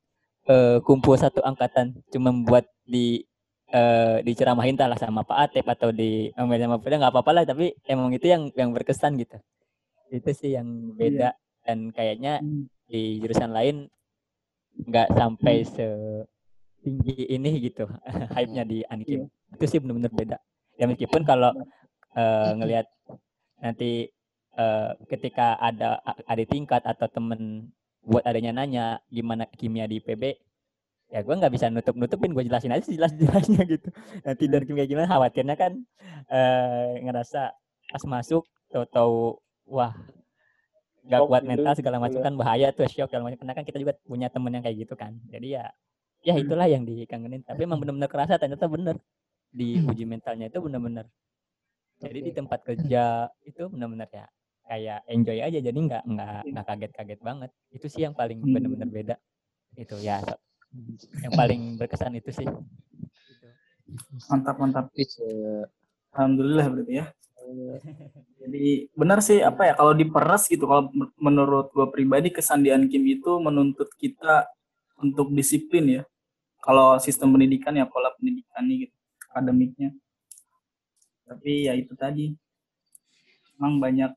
eh, 0.51 0.83
kumpul 0.83 1.15
satu 1.15 1.39
angkatan 1.47 1.95
cuman 2.11 2.43
buat 2.43 2.67
di 2.83 3.28
eh, 3.69 4.17
diceramahin 4.25 4.77
lah 4.77 4.97
sama 4.97 5.23
Pak 5.25 5.39
Atep 5.53 5.67
atau 5.69 5.93
di 5.93 6.33
omelin 6.35 6.69
sama 6.69 6.81
Frida 6.81 6.97
nggak 7.01 7.13
apa-apa 7.15 7.31
lah 7.33 7.45
tapi 7.45 7.77
emang 7.85 8.13
itu 8.13 8.27
yang 8.29 8.49
yang 8.57 8.73
berkesan 8.73 9.21
gitu. 9.21 9.37
Itu 10.09 10.31
sih 10.33 10.57
yang 10.57 10.97
beda 10.97 11.37
dan 11.65 11.93
kayaknya 11.93 12.41
Hmm. 12.41 12.65
di 12.89 13.21
jurusan 13.21 13.53
lain 13.53 13.93
nggak 14.79 15.13
sampai 15.13 15.67
setinggi 15.69 17.29
ini 17.29 17.51
gitu 17.61 17.85
hype-nya 18.35 18.65
di 18.65 18.81
Ankim 18.89 19.29
itu 19.29 19.65
sih 19.69 19.79
benar-benar 19.83 20.13
beda. 20.13 20.37
Ya 20.81 20.89
meskipun 20.89 21.29
kalau 21.29 21.53
eh, 22.17 22.51
ngelihat 22.57 22.87
nanti 23.61 24.09
eh, 24.57 24.91
ketika 25.13 25.61
ada 25.61 26.01
a- 26.01 26.25
adik 26.25 26.49
tingkat 26.49 26.81
atau 26.89 27.05
temen 27.11 27.69
buat 28.01 28.25
adanya 28.25 28.57
nanya 28.57 28.87
gimana 29.13 29.45
kimia 29.53 29.85
di 29.85 30.01
PB 30.01 30.48
ya 31.09 31.21
gue 31.25 31.35
nggak 31.35 31.53
bisa 31.53 31.67
nutup 31.73 31.97
nutupin 31.97 32.37
gue 32.37 32.45
jelasin 32.45 32.73
aja 32.73 32.85
jelas 32.85 33.13
jelasnya 33.17 33.63
gitu. 33.75 33.89
Nanti 34.25 34.45
dari 34.49 34.65
kimia 34.69 34.85
gimana 34.85 35.09
khawatirnya 35.09 35.57
kan 35.57 35.73
eh, 36.29 37.01
ngerasa 37.05 37.53
pas 37.89 38.03
masuk 38.05 38.45
tahu-tahu 38.69 39.41
wah 39.69 39.97
nggak 41.09 41.21
kuat 41.25 41.43
gitu, 41.45 41.51
mental 41.57 41.73
segala 41.73 41.97
macam 41.97 42.21
bener. 42.21 42.27
kan 42.29 42.35
bahaya 42.37 42.69
tuh 42.77 42.85
shock 42.91 43.09
segala 43.09 43.33
macam. 43.33 43.39
Karena 43.41 43.55
kan 43.57 43.65
kita 43.65 43.79
juga 43.81 43.97
punya 44.05 44.29
temen 44.29 44.53
yang 44.53 44.65
kayak 44.65 44.77
gitu 44.85 44.95
kan. 44.95 45.17
Jadi 45.33 45.57
ya 45.57 45.65
ya 46.21 46.35
itulah 46.37 46.69
yang 46.69 46.85
dikangenin. 46.85 47.41
Tapi 47.47 47.65
emang 47.65 47.81
benar-benar 47.81 48.11
kerasa 48.13 48.37
ternyata 48.37 48.69
bener. 48.69 48.97
Di 49.49 49.81
uji 49.81 50.05
mentalnya 50.05 50.53
itu 50.53 50.61
benar-benar 50.61 51.09
jadi 51.99 52.21
di 52.23 52.31
tempat 52.31 52.63
kerja 52.63 53.27
itu 53.43 53.67
benar-benar 53.73 54.07
ya 54.13 54.27
kayak 54.69 55.01
enjoy 55.09 55.39
aja. 55.41 55.59
Jadi 55.59 55.79
nggak 55.89 56.03
nggak 56.05 56.41
nggak 56.53 56.65
kaget-kaget 56.69 57.21
banget. 57.25 57.51
Itu 57.73 57.87
sih 57.89 58.05
yang 58.05 58.13
paling 58.13 58.45
Hmm. 58.45 58.53
benar-benar 58.53 58.89
beda. 58.93 59.17
Itu 59.81 59.97
ya 60.05 60.21
yang 61.25 61.33
paling 61.35 61.81
berkesan 61.81 62.15
itu 62.21 62.31
sih 62.33 62.49
Mantap, 64.29 64.57
mantap. 64.61 64.87
Bisa 64.93 65.25
Alhamdulillah 66.13 66.67
berarti 66.69 66.95
ya. 67.01 67.07
Jadi 68.39 68.93
benar 68.93 69.19
sih 69.25 69.41
apa 69.41 69.65
ya 69.65 69.73
kalau 69.73 69.97
diperas 69.97 70.45
gitu 70.45 70.69
kalau 70.69 70.93
men- 70.93 71.13
menurut 71.17 71.73
gue 71.73 71.87
pribadi 71.89 72.29
kesan 72.29 72.61
di 72.61 72.69
Ankim 72.69 73.01
itu 73.09 73.41
menuntut 73.41 73.89
kita 73.97 74.45
untuk 75.01 75.33
disiplin 75.33 75.85
ya. 75.89 76.03
Kalau 76.61 77.01
sistem 77.01 77.33
pendidikan 77.33 77.73
ya 77.73 77.89
pola 77.89 78.13
pendidikannya 78.19 78.75
gitu, 78.89 78.95
akademiknya. 79.33 79.97
Tapi 81.25 81.71
ya 81.71 81.73
itu 81.79 81.93
tadi 81.97 82.35
memang 83.57 83.81
banyak 83.81 84.13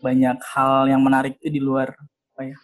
banyak 0.00 0.38
hal 0.54 0.86
yang 0.88 1.02
menarik 1.02 1.36
itu 1.42 1.48
di 1.50 1.60
luar 1.60 1.90
apa 2.36 2.42
ya? 2.46 2.56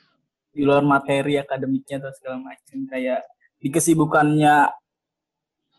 Di 0.56 0.62
luar 0.64 0.80
materi 0.80 1.36
akademiknya 1.36 2.00
atau 2.00 2.12
segala 2.16 2.40
macam. 2.40 2.78
Kayak 2.88 3.20
di 3.60 3.68
kesibukannya 3.68 4.72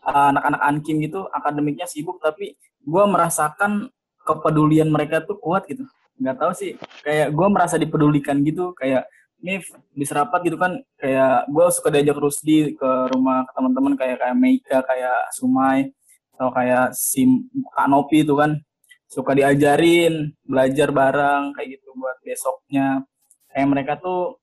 uh, 0.06 0.26
anak-anak 0.34 0.62
Ankim 0.62 0.96
gitu 1.02 1.26
akademiknya 1.30 1.86
sibuk 1.90 2.18
tapi 2.22 2.54
gue 2.82 3.04
merasakan 3.10 3.90
kepedulian 4.22 4.88
mereka 4.88 5.24
tuh 5.24 5.36
kuat 5.40 5.66
gitu. 5.66 5.82
Nggak 6.18 6.36
tahu 6.38 6.52
sih 6.54 6.70
kayak 7.02 7.34
gue 7.34 7.48
merasa 7.50 7.74
dipedulikan 7.74 8.38
gitu. 8.46 8.72
Kayak 8.78 9.10
ini 9.38 9.62
bisa 9.94 10.18
rapat 10.18 10.50
gitu 10.50 10.58
kan 10.58 10.82
kayak 10.98 11.46
gue 11.46 11.66
suka 11.70 11.88
diajak 11.94 12.18
Rusdi 12.18 12.74
ke 12.74 12.90
rumah 13.14 13.46
teman-teman 13.54 13.94
kayak 13.94 14.18
kayak 14.18 14.36
Meika 14.36 14.78
kayak 14.82 15.30
Sumai 15.30 15.94
atau 16.34 16.50
kayak 16.54 16.94
si 16.94 17.26
Kak 17.74 17.88
Nopi 17.90 18.22
itu 18.22 18.34
kan. 18.38 18.58
Suka 19.08 19.32
diajarin 19.32 20.36
belajar 20.44 20.92
bareng 20.92 21.56
kayak 21.56 21.80
gitu 21.80 21.96
buat 21.96 22.20
besoknya. 22.20 23.08
Kayak 23.48 23.68
mereka 23.72 23.92
tuh 23.96 24.36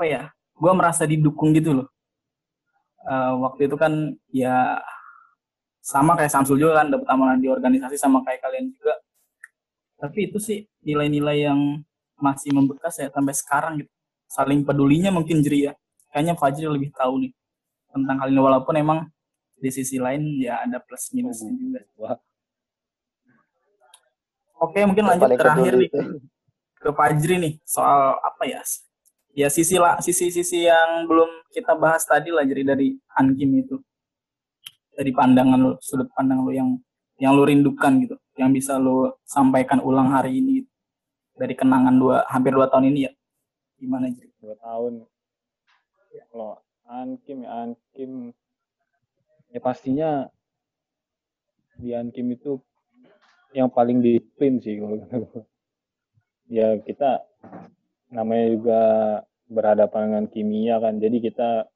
apa 0.00 0.08
ya 0.08 0.22
gue 0.32 0.72
merasa 0.72 1.04
didukung 1.04 1.52
gitu 1.52 1.76
loh. 1.76 1.88
Eh, 3.04 3.32
waktu 3.36 3.68
itu 3.68 3.76
kan 3.76 4.16
ya 4.32 4.80
sama 5.84 6.16
kayak 6.16 6.32
Samsul 6.32 6.56
juga 6.56 6.80
kan 6.80 6.88
dapat 6.88 7.04
amanah 7.04 7.36
di 7.36 7.52
organisasi 7.52 8.00
sama 8.00 8.24
kayak 8.24 8.40
kalian 8.40 8.72
juga. 8.72 8.96
Tapi 10.00 10.32
itu 10.32 10.40
sih 10.40 10.64
nilai-nilai 10.80 11.52
yang 11.52 11.84
masih 12.16 12.48
membekas 12.56 12.96
ya 12.96 13.12
sampai 13.12 13.36
sekarang 13.36 13.84
gitu. 13.84 13.92
Saling 14.24 14.64
pedulinya 14.64 15.12
mungkin 15.12 15.44
Jeri 15.44 15.68
ya. 15.68 15.76
Kayaknya 16.16 16.34
Fajri 16.40 16.64
lebih 16.64 16.96
tahu 16.96 17.28
nih 17.28 17.32
tentang 17.92 18.16
hal 18.24 18.32
ini 18.32 18.40
walaupun 18.40 18.74
emang 18.80 19.04
di 19.60 19.68
sisi 19.68 20.00
lain 20.00 20.40
ya 20.40 20.64
ada 20.64 20.80
plus 20.80 21.12
minusnya 21.12 21.52
juga. 21.52 21.84
Wah. 22.00 22.16
oke 24.60 24.80
mungkin 24.84 25.04
lanjut 25.08 25.28
terakhir 25.40 25.72
nih 25.76 25.88
ke 26.80 26.88
Fajri 26.92 27.36
nih 27.36 27.52
soal 27.64 28.16
apa 28.20 28.44
ya 28.48 28.60
ya 29.34 29.48
sisi 29.50 29.78
lah 29.78 29.98
sisi-sisi 30.02 30.66
yang 30.66 31.06
belum 31.06 31.46
kita 31.54 31.74
bahas 31.78 32.02
tadi 32.06 32.34
lah 32.34 32.42
jadi 32.46 32.74
dari 32.74 32.94
Ankim 33.18 33.50
itu. 33.58 33.76
Dari 34.94 35.10
pandangan 35.16 35.56
lu 35.56 35.72
sudut 35.80 36.10
pandang 36.12 36.44
lu 36.44 36.52
yang 36.52 36.76
yang 37.20 37.32
lu 37.32 37.44
rindukan 37.46 38.00
gitu 38.04 38.16
yang 38.36 38.50
bisa 38.52 38.76
lu 38.76 39.12
sampaikan 39.24 39.80
ulang 39.80 40.10
hari 40.12 40.38
ini. 40.38 40.62
Gitu. 40.62 40.70
dari 41.40 41.56
kenangan 41.56 41.96
dua 41.96 42.28
hampir 42.28 42.52
dua 42.52 42.68
tahun 42.68 42.92
ini 42.92 43.08
ya? 43.08 43.12
Gimana 43.80 44.12
jadi 44.12 44.28
dua 44.44 44.60
tahun. 44.60 45.08
Kalau 46.28 46.60
Ankim 46.84 47.48
ya 47.48 47.50
Ankim 47.64 48.36
ya 49.48 49.60
pastinya 49.62 50.28
di 51.80 51.96
Ankim 51.96 52.28
itu 52.34 52.60
yang 53.56 53.72
paling 53.72 53.98
disiplin 54.04 54.62
sih 54.62 54.78
kalau 54.78 55.00
ya 56.50 56.78
kita 56.82 57.24
namanya 58.10 58.46
juga 58.52 58.80
berhadapan 59.50 60.00
dengan 60.10 60.24
kimia 60.30 60.76
kan. 60.78 60.98
Jadi 60.98 61.16
kita 61.22 61.66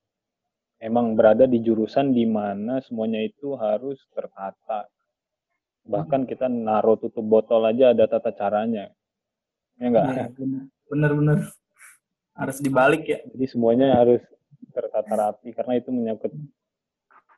emang 0.83 1.14
berada 1.18 1.47
di 1.47 1.62
jurusan 1.62 2.14
di 2.14 2.27
mana 2.27 2.83
semuanya 2.83 3.23
itu 3.23 3.55
harus 3.59 4.03
tertata. 4.14 4.87
Bahkan 5.85 6.25
kita 6.29 6.49
naruh 6.49 6.97
tutup 6.97 7.25
botol 7.25 7.64
aja 7.66 7.92
ada 7.94 8.05
tata 8.11 8.31
caranya. 8.35 8.90
Ya 9.79 9.87
enggak 9.90 10.05
Iya, 10.07 10.25
bener-bener 10.87 11.38
harus 12.35 12.57
dibalik 12.62 13.05
ya. 13.07 13.18
Jadi 13.31 13.44
semuanya 13.51 13.99
harus 13.99 14.23
tertata 14.75 15.12
rapi 15.14 15.55
karena 15.55 15.79
itu 15.79 15.90
menyangkut 15.94 16.33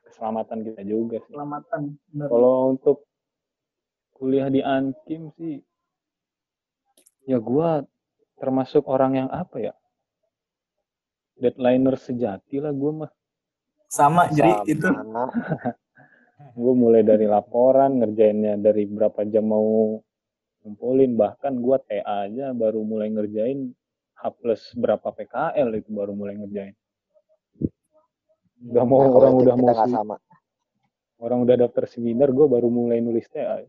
keselamatan 0.09 0.63
kita 0.65 0.81
juga 0.87 1.21
sih. 1.21 1.33
selamatan 1.33 1.81
bener. 2.09 2.27
Kalau 2.31 2.55
untuk 2.73 2.97
kuliah 4.17 4.49
di 4.49 4.65
Ankim 4.65 5.29
sih, 5.37 5.61
ya 7.29 7.37
gua 7.37 7.85
termasuk 8.37 8.85
orang 8.87 9.25
yang 9.25 9.29
apa 9.29 9.57
ya? 9.59 9.73
Deadliner 11.37 11.97
sejati 11.97 12.57
lah 12.57 12.73
gua 12.73 13.05
mah. 13.05 13.11
sama 13.87 14.27
jadi 14.27 14.51
Sama. 14.51 14.67
itu 14.67 14.87
Gue 16.59 16.73
mulai 16.77 17.01
dari 17.01 17.25
laporan, 17.25 17.97
ngerjainnya 17.97 18.61
dari 18.61 18.85
berapa 18.85 19.25
jam 19.25 19.47
mau 19.49 19.97
ngumpulin. 20.61 21.17
Bahkan 21.17 21.53
gua 21.61 21.81
TA 21.81 22.29
aja 22.29 22.53
baru 22.53 22.83
mulai 22.85 23.09
ngerjain 23.09 23.73
H 24.17 24.21
plus 24.37 24.61
berapa 24.77 25.07
PKL 25.07 25.69
itu 25.81 25.89
baru 25.93 26.13
mulai 26.13 26.37
ngerjain. 26.37 26.75
Udah 28.69 28.83
mau 28.85 29.01
Nah, 29.01 29.13
orang 29.17 29.33
udah 29.39 29.55
mau 29.55 29.73
sama 29.73 30.17
orang 31.17 31.39
udah 31.45 31.55
daftar 31.65 31.89
seminar 31.89 32.29
gue 32.29 32.45
baru 32.45 32.69
mulai 32.69 33.01
nulis 33.01 33.25
TA 33.29 33.65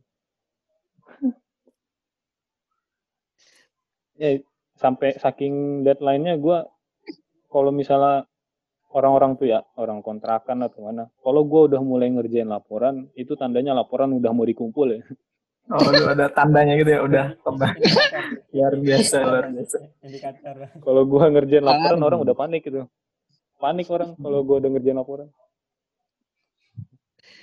ya 4.19 4.43
sampai 4.79 5.19
saking 5.19 5.83
deadline-nya 5.83 6.39
gue 6.39 6.59
kalau 7.51 7.75
misalnya 7.75 8.25
orang-orang 8.95 9.37
tuh 9.37 9.51
ya 9.51 9.61
orang 9.77 10.01
kontrakan 10.01 10.65
atau 10.65 10.89
mana 10.89 11.11
kalau 11.21 11.45
gue 11.45 11.75
udah 11.75 11.81
mulai 11.83 12.09
ngerjain 12.09 12.49
laporan 12.49 13.11
itu 13.19 13.37
tandanya 13.37 13.77
laporan 13.77 14.15
udah 14.17 14.31
mau 14.33 14.47
dikumpul 14.47 14.89
ya. 14.95 15.03
Oh 15.69 15.85
udah 15.85 16.17
ada 16.17 16.27
tandanya 16.33 16.81
gitu 16.81 16.97
ya 16.97 17.01
udah 17.05 17.25
luar 18.57 18.75
biasa 18.81 19.17
luar 19.21 19.47
biasa. 19.53 19.79
Kalau 20.81 21.03
gue 21.05 21.25
ngerjain 21.29 21.65
laporan 21.67 22.01
orang 22.01 22.21
udah 22.25 22.33
panik 22.39 22.65
gitu. 22.65 22.89
Panik 23.61 23.91
orang 23.93 24.17
kalau 24.17 24.41
gue 24.47 24.57
udah 24.65 24.71
ngerjain 24.73 24.97
laporan. 24.97 25.29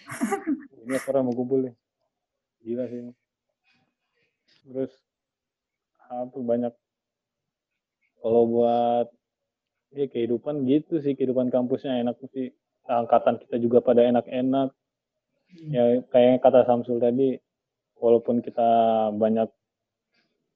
Ini 0.86 0.98
laporan 0.98 1.22
mau 1.30 1.36
kumpul 1.38 1.70
nih. 1.70 1.74
Gila 2.66 2.86
sih 2.90 2.98
ini. 2.98 3.14
terus 4.66 4.90
apa 6.10 6.34
banyak 6.34 6.74
kalau 8.26 8.50
buat 8.50 9.08
ya 9.94 10.10
kehidupan 10.10 10.66
gitu 10.66 10.98
sih 10.98 11.14
kehidupan 11.14 11.54
kampusnya 11.54 12.02
enak 12.02 12.18
sih 12.34 12.50
angkatan 12.90 13.38
kita 13.38 13.62
juga 13.62 13.86
pada 13.86 14.02
enak-enak 14.02 14.74
ya 15.70 16.02
kayak 16.10 16.42
kata 16.42 16.66
Samsul 16.66 16.98
tadi 16.98 17.38
walaupun 18.02 18.42
kita 18.42 18.66
banyak 19.14 19.46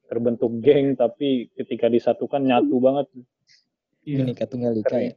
terbentuk 0.10 0.50
geng 0.66 0.98
tapi 0.98 1.54
ketika 1.54 1.86
disatukan 1.86 2.42
nyatu 2.42 2.82
banget 2.82 3.06
Iya. 4.00 4.26
Bineka 4.26 4.48
Tunggal 4.50 4.74
Ika 4.80 4.98
ya. 4.98 5.14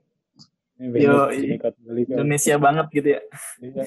Yo. 0.77 1.33
Bineka 1.33 1.73
Tunggal 1.73 1.97
Ika. 2.05 2.13
Indonesia 2.21 2.55
banget 2.61 2.87
gitu 2.93 3.09
ya 3.17 3.21
Iya. 3.65 3.85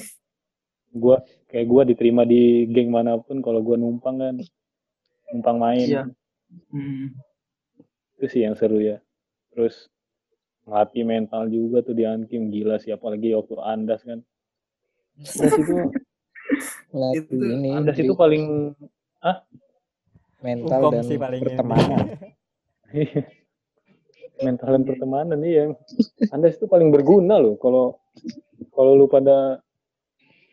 Gua 0.90 1.22
kayak 1.54 1.68
gua 1.70 1.82
diterima 1.86 2.26
di 2.26 2.66
geng 2.74 2.90
mana 2.90 3.22
pun 3.22 3.46
kalau 3.46 3.62
gua 3.62 3.78
numpang 3.78 4.18
kan 4.18 4.36
numpang 5.30 5.58
main 5.62 5.86
Iya. 5.86 6.04
hmm. 6.74 7.14
Itu 8.16 8.26
sih 8.32 8.42
yang 8.48 8.56
seru 8.56 8.80
ya. 8.80 9.04
Terus 9.52 9.92
ngelatih 10.66 11.04
mental 11.04 11.48
juga 11.52 11.84
tuh 11.84 11.94
di 11.94 12.04
Ankim. 12.08 12.50
Gila 12.50 12.80
sih 12.80 12.92
apalagi 12.96 13.36
waktu 13.36 13.56
Andas 13.60 14.02
kan. 14.04 14.20
Andas 15.20 15.54
itu 15.56 15.74
Melatih 16.94 17.26
Itu 17.26 17.36
ini 17.42 17.70
Andas 17.74 17.98
itu 17.98 18.14
paling 18.14 18.76
mental 20.46 20.80
Hukum 20.86 20.94
dan 20.94 21.04
sih 21.04 21.18
palingnya. 21.18 21.46
pertemanan. 21.50 22.00
mental 24.46 24.70
dan 24.76 24.84
pertemanan 24.84 25.38
nih 25.40 25.54
yang 25.64 25.70
Andas 26.30 26.60
itu 26.60 26.68
paling 26.70 26.92
berguna 26.94 27.40
loh 27.42 27.56
kalau 27.58 27.98
kalau 28.76 28.94
lu 28.94 29.08
pada 29.10 29.64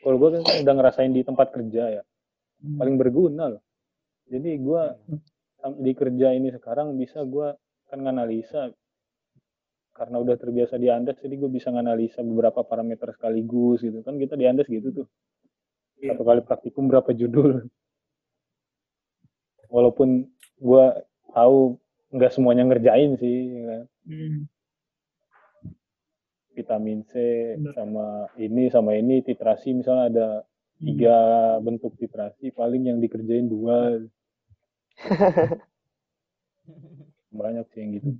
kalau 0.02 0.16
gue 0.18 0.40
kan 0.40 0.42
udah 0.66 0.74
ngerasain 0.74 1.12
di 1.14 1.22
tempat 1.22 1.54
kerja 1.54 2.00
ya. 2.00 2.02
Paling 2.62 2.94
berguna 2.98 3.52
loh. 3.52 3.62
Jadi 4.26 4.50
gue 4.58 4.82
di 5.78 5.92
kerja 5.94 6.34
ini 6.34 6.50
sekarang 6.50 6.98
bisa 6.98 7.22
gue 7.22 7.54
kan 7.86 7.98
nganalisa. 8.02 8.74
Karena 9.92 10.16
udah 10.18 10.34
terbiasa 10.40 10.80
di 10.80 10.88
Andes 10.88 11.20
jadi 11.20 11.36
gue 11.36 11.50
bisa 11.52 11.68
nganalisa 11.68 12.24
beberapa 12.24 12.64
parameter 12.64 13.12
sekaligus 13.14 13.84
gitu. 13.84 14.00
Kan 14.02 14.16
kita 14.16 14.34
di 14.34 14.48
Andes 14.48 14.66
gitu 14.66 14.90
tuh. 14.90 15.06
Satu 16.02 16.22
kali 16.26 16.42
praktikum 16.42 16.90
berapa 16.90 17.14
judul? 17.14 17.68
Walaupun 19.70 20.26
gue 20.58 20.84
tahu 21.30 21.78
nggak 22.12 22.32
semuanya 22.32 22.64
ngerjain 22.68 23.16
sih 23.16 23.36
ya. 23.56 23.62
Kan. 23.68 23.82
Hmm. 24.02 24.40
vitamin 26.52 27.00
C 27.08 27.12
Bener. 27.56 27.72
sama 27.72 28.28
ini 28.36 28.68
sama 28.68 28.92
ini 28.92 29.24
titrasi 29.24 29.72
misalnya 29.72 30.04
ada 30.12 30.28
tiga 30.76 31.16
bentuk 31.64 31.96
titrasi 31.96 32.52
paling 32.52 32.92
yang 32.92 33.00
dikerjain 33.00 33.48
dua 33.48 34.04
banyak 37.32 37.66
sih 37.72 37.80
yang 37.80 37.90
gitu. 37.98 38.10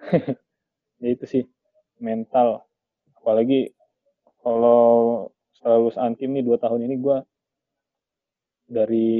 Ya 1.00 1.16
itu 1.16 1.24
sih 1.24 1.44
mental. 1.96 2.60
Apalagi 3.16 3.72
kalau 4.44 4.84
setelah 5.56 5.76
lulus 5.80 5.96
antim 5.96 6.36
nih 6.36 6.44
dua 6.44 6.60
tahun 6.60 6.84
ini 6.84 6.96
gua 7.00 7.24
dari 8.68 9.10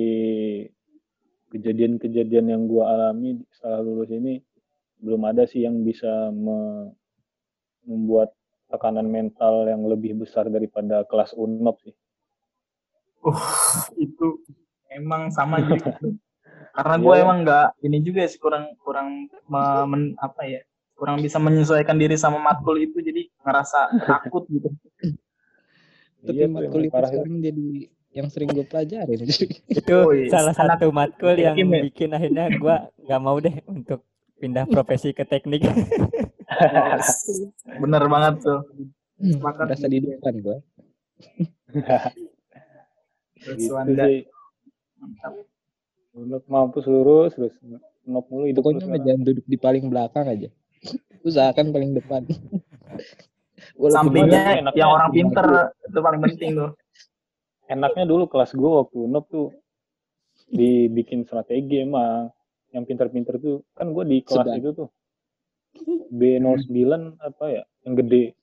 kejadian-kejadian 1.50 2.46
yang 2.52 2.62
gua 2.68 2.92
alami 2.94 3.40
setelah 3.50 3.80
lulus 3.80 4.12
ini 4.12 4.44
belum 5.00 5.24
ada 5.24 5.48
sih 5.48 5.64
yang 5.64 5.80
bisa 5.80 6.28
me- 6.30 6.92
membuat 7.88 8.36
tekanan 8.70 9.08
mental 9.08 9.66
yang 9.66 9.82
lebih 9.88 10.14
besar 10.20 10.46
daripada 10.46 11.02
kelas 11.08 11.34
UNOP 11.34 11.76
sih. 11.82 11.96
Uh, 13.20 13.36
itu 14.00 14.40
emang 14.92 15.28
sama 15.32 15.60
jadi 15.60 15.92
karena 16.76 16.94
gue 17.02 17.14
emang 17.18 17.38
nggak 17.44 17.66
ini 17.86 17.98
juga 18.04 18.22
sih 18.30 18.38
kurang 18.38 18.74
kurang 18.80 19.26
me- 19.50 19.86
men- 19.90 20.14
apa 20.18 20.42
ya 20.46 20.60
kurang 20.94 21.18
bisa 21.24 21.40
menyesuaikan 21.40 21.96
diri 21.96 22.14
sama 22.20 22.38
matkul 22.38 22.76
itu 22.76 23.00
jadi 23.00 23.24
ngerasa 23.42 23.78
takut 24.04 24.44
gitu 24.52 24.68
Tapi 26.20 26.36
Iya 26.36 26.46
matkul 26.52 26.80
itu 26.84 26.92
parah. 26.92 27.08
sekarang 27.08 27.40
jadi 27.40 27.66
yang 28.12 28.28
sering 28.28 28.50
gue 28.52 28.66
pelajarin. 28.68 29.20
Itu 29.80 29.94
Oh, 30.04 30.12
iya. 30.12 30.28
salah 30.28 30.52
satu 30.52 30.90
matkul 30.92 31.32
yang 31.38 31.56
ya? 31.56 31.80
bikin 31.88 32.10
akhirnya 32.12 32.50
gua 32.60 32.76
nggak 33.00 33.20
mau 33.22 33.36
deh 33.40 33.56
untuk 33.70 34.04
pindah 34.36 34.66
profesi 34.74 35.16
ke 35.16 35.24
teknik. 35.24 35.64
bener 37.80 38.02
banget 38.10 38.34
tuh 38.44 38.60
Hmm, 39.20 39.36
Sepakat 39.36 39.66
Merasa 39.68 39.86
di 39.92 39.98
depan 40.00 40.34
gue. 40.40 40.56
Gitu 43.40 43.68
Wanda, 43.72 44.04
sih. 44.08 44.24
mantap. 44.96 45.32
UNOP 46.16 46.44
mampus 46.50 46.84
lurus 46.90 47.32
terus 47.38 47.54
UNOP 48.06 48.26
mulu 48.30 48.44
hidup 48.50 48.62
Pokoknya 48.66 48.98
jangan 49.02 49.22
duduk 49.22 49.44
di 49.46 49.56
paling 49.56 49.84
belakang 49.86 50.26
aja. 50.26 50.48
Usahakan 51.28 51.70
paling 51.70 51.94
depan. 51.94 52.26
Sampingnya 53.92 54.64
yang 54.72 54.90
orang 54.90 55.12
pinter 55.12 55.46
itu 55.84 55.98
paling 56.00 56.20
penting 56.24 56.50
tuh 56.56 56.70
enaknya 57.74 58.04
dulu 58.08 58.26
kelas 58.26 58.56
gue 58.56 58.66
waktu 58.66 58.96
UNOP 58.98 59.24
tuh 59.30 59.48
dibikin 60.50 61.22
strategi 61.22 61.84
emang 61.84 62.32
yang 62.74 62.82
pinter-pinter 62.82 63.38
tuh 63.38 63.62
kan 63.76 63.94
gue 63.94 64.04
di 64.08 64.18
kelas 64.26 64.46
Sedang. 64.48 64.58
itu 64.58 64.70
tuh 64.74 64.88
B09 66.10 66.82
apa 67.22 67.44
ya 67.50 67.62
yang 67.86 67.94
gede 68.00 68.34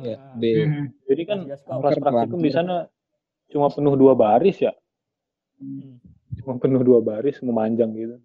Ya. 0.00 0.14
B. 0.38 0.42
Hmm. 0.62 0.86
jadi 1.10 1.22
kan 1.26 1.38
kelas 1.50 1.98
praktikum 1.98 2.38
di 2.40 2.54
sana 2.54 2.86
cuma 3.50 3.66
penuh 3.68 3.92
dua 3.98 4.14
baris 4.16 4.62
ya 4.62 4.72
Hmm. 5.62 6.01
Cuma 6.42 6.58
penuh 6.58 6.82
dua 6.82 6.98
baris 6.98 7.38
memanjang 7.40 7.90
gitu. 7.94 8.16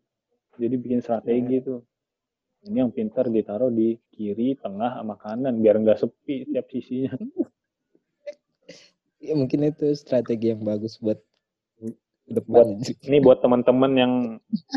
Jadi 0.57 0.75
bikin 0.75 0.99
strategi 0.99 1.61
tuh. 1.61 1.85
Ini 2.65 2.81
yang 2.81 2.91
pintar 2.91 3.29
ditaruh 3.29 3.69
di 3.69 3.95
kiri 4.09 4.57
tengah 4.57 4.97
sama 4.97 5.15
kanan 5.15 5.61
biar 5.61 5.77
nggak 5.77 6.01
sepi 6.01 6.49
tiap 6.49 6.67
sisinya. 6.67 7.13
Ya 9.17 9.33
mungkin 9.33 9.65
itu 9.65 9.97
strategi 9.97 10.53
yang 10.53 10.61
bagus 10.61 11.01
buat 11.01 11.17
ke 11.81 11.89
Buat- 12.45 12.69
depan. 12.69 12.85
ini 13.01 13.17
buat 13.17 13.41
teman-teman 13.41 13.91
yang 13.97 14.13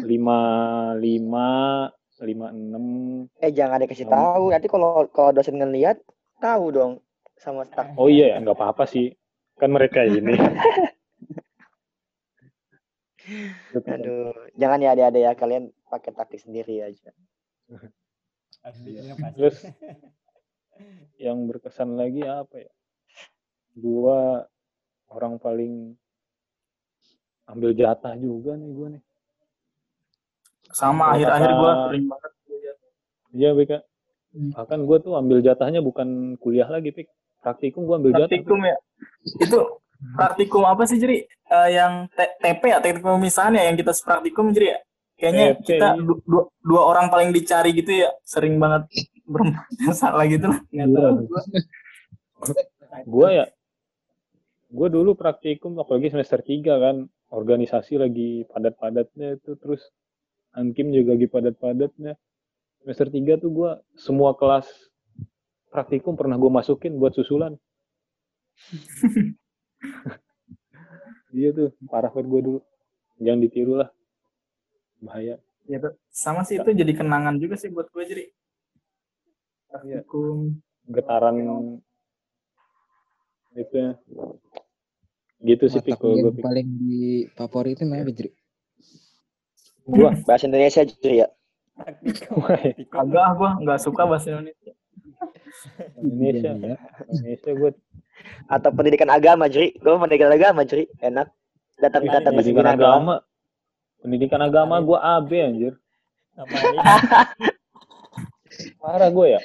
lima 0.00 0.38
lima 0.96 1.46
lima 2.24 2.46
enam. 2.48 2.84
Eh 3.36 3.52
jangan 3.52 3.84
dikasih 3.84 4.08
tahu. 4.08 4.48
Nanti 4.48 4.64
kalau 4.64 5.04
kalau 5.12 5.36
dosen 5.36 5.60
ngeliat 5.60 6.00
tahu 6.40 6.72
dong 6.72 6.92
sama 7.36 7.68
staff. 7.68 7.84
oh 7.96 8.08
iya 8.08 8.32
ya 8.32 8.40
nggak 8.40 8.56
apa-apa 8.56 8.88
sih. 8.88 9.12
Kan 9.60 9.76
mereka 9.76 10.08
ini 10.08 10.32
Aduh, 13.86 14.32
jangan 14.56 14.78
ya 14.80 14.90
adik-adik 14.96 15.22
ya 15.22 15.32
kalian 15.36 15.64
pakai 15.86 16.10
taktik 16.16 16.40
sendiri 16.40 16.80
aja. 16.84 17.10
Terus 19.36 19.58
yang 21.24 21.44
berkesan 21.48 21.96
lagi 21.96 22.24
apa 22.24 22.64
ya? 22.64 22.72
Gua 23.76 24.44
orang 25.12 25.36
paling 25.36 25.94
ambil 27.50 27.74
jatah 27.74 28.14
juga 28.16 28.54
nih 28.54 28.70
gua 28.72 28.88
nih. 28.94 29.04
sama 30.70 31.18
akhir-akhir 31.18 31.50
gue 31.50 31.72
sering 31.82 32.06
banget 32.06 32.32
Iya, 33.30 33.50
BK. 33.58 33.72
Hmm. 34.30 34.50
Bahkan 34.54 34.78
gua 34.86 34.98
tuh 35.02 35.18
ambil 35.18 35.42
jatahnya 35.42 35.82
bukan 35.82 36.38
kuliah 36.38 36.70
lagi, 36.70 36.94
Pik. 36.94 37.10
Praktikum 37.42 37.90
gua 37.90 37.98
ambil 37.98 38.14
jatah. 38.14 38.30
Praktikum 38.30 38.58
ya 38.62 38.78
itu 39.40 39.58
praktikum 40.16 40.64
apa 40.64 40.84
sih 40.88 40.98
jadi 40.98 41.26
Eh, 41.50 41.68
yang 41.74 42.06
TP 42.14 42.62
ya 42.70 42.78
teknik 42.78 43.02
pemisahan 43.02 43.58
ya 43.58 43.66
yang 43.66 43.74
kita 43.74 43.90
praktikum 44.06 44.54
jadi 44.54 44.78
ya? 44.78 44.78
Kayaknya 45.18 45.46
TP. 45.58 45.66
kita 45.66 45.88
du- 45.98 46.22
dua, 46.22 46.42
dua 46.62 46.82
orang 46.86 47.10
paling 47.10 47.34
dicari 47.34 47.74
gitu 47.74 47.90
ya 47.90 48.14
sering 48.22 48.54
banget 48.62 48.86
berempat 49.26 49.66
salah 49.90 50.22
gitu 50.30 50.46
lah. 50.46 50.62
Nggak 50.70 50.88
tahu 50.94 51.26
gua. 51.26 51.42
Gua 53.02 53.28
ya 53.34 53.46
gua 54.70 54.86
dulu 54.94 55.18
praktikum 55.18 55.74
apalagi 55.82 56.14
semester 56.14 56.38
3 56.38 56.78
kan 56.78 56.96
organisasi 57.34 57.98
lagi 57.98 58.46
padat-padatnya 58.46 59.34
itu 59.34 59.58
terus 59.58 59.82
Ankim 60.54 60.94
juga 60.94 61.18
lagi 61.18 61.26
padat-padatnya. 61.26 62.14
Semester 62.86 63.10
3 63.10 63.42
tuh 63.42 63.50
gua 63.50 63.70
semua 63.98 64.38
kelas 64.38 64.70
praktikum 65.74 66.14
pernah 66.14 66.38
gua 66.38 66.62
masukin 66.62 66.94
buat 66.94 67.10
susulan 67.10 67.58
iya 71.36 71.48
tuh 71.56 71.68
parah 71.90 72.10
banget 72.12 72.26
gua 72.28 72.40
dulu 72.42 72.58
jangan 73.20 73.40
ditiru 73.44 73.74
lah 73.80 73.90
bahaya 75.00 75.36
Ya, 75.70 75.78
tuh. 75.78 75.94
sama 76.10 76.42
sih 76.42 76.58
itu 76.58 76.66
jadi 76.74 76.92
kenangan 76.98 77.38
juga 77.38 77.54
sih 77.54 77.70
buat 77.70 77.86
gue 77.94 78.02
jadi 78.02 78.24
Iya. 79.86 80.02
praktikum 80.02 80.58
getaran 80.90 81.36
itu 83.54 83.74
ya 83.76 83.90
gitu 85.40 85.64
sih 85.70 85.80
Pik, 85.80 85.94
Mata 85.94 86.02
kalau 86.02 86.14
kuliah 86.14 86.22
gua 86.26 86.30
yang 86.30 86.36
Pik. 86.36 86.44
paling 86.44 86.68
di 86.80 86.98
favorit 87.38 87.76
itu 87.78 87.84
apa, 87.86 88.12
Jri? 88.12 88.30
gua 89.86 90.10
Bahasa 90.26 90.44
Indonesia 90.50 90.82
jadi 90.82 91.10
ya. 91.24 91.28
kagak 92.92 93.22
ah 93.24 93.32
gue 93.38 93.50
nggak 93.64 93.78
suka 93.80 94.02
bahasa 94.04 94.26
Indonesia 94.36 94.72
Indonesia 95.96 96.48
Iya, 96.48 96.52
iya. 96.56 96.76
Indonesia 97.06 97.50
gua 97.54 97.70
Atau 98.46 98.70
pendidikan 98.70 99.08
agama, 99.08 99.46
Jri. 99.46 99.74
Gue 99.74 99.94
pendidikan 99.94 100.28
agama, 100.28 100.62
Jri. 100.62 100.86
Enak. 100.98 101.30
Datang-datang 101.76 102.30
ke 102.30 102.36
pendidikan 102.36 102.62
seminar 102.62 102.76
doang. 102.76 102.94
agama 102.94 103.14
pendidikan 103.98 104.40
agama 104.40 104.74
gua 104.80 104.98
AB 105.16 105.30
anjir 105.34 105.72
Sama 106.30 106.52
ini. 106.52 106.78
parah 108.76 109.08
gua 109.08 109.26
ya 109.30 109.40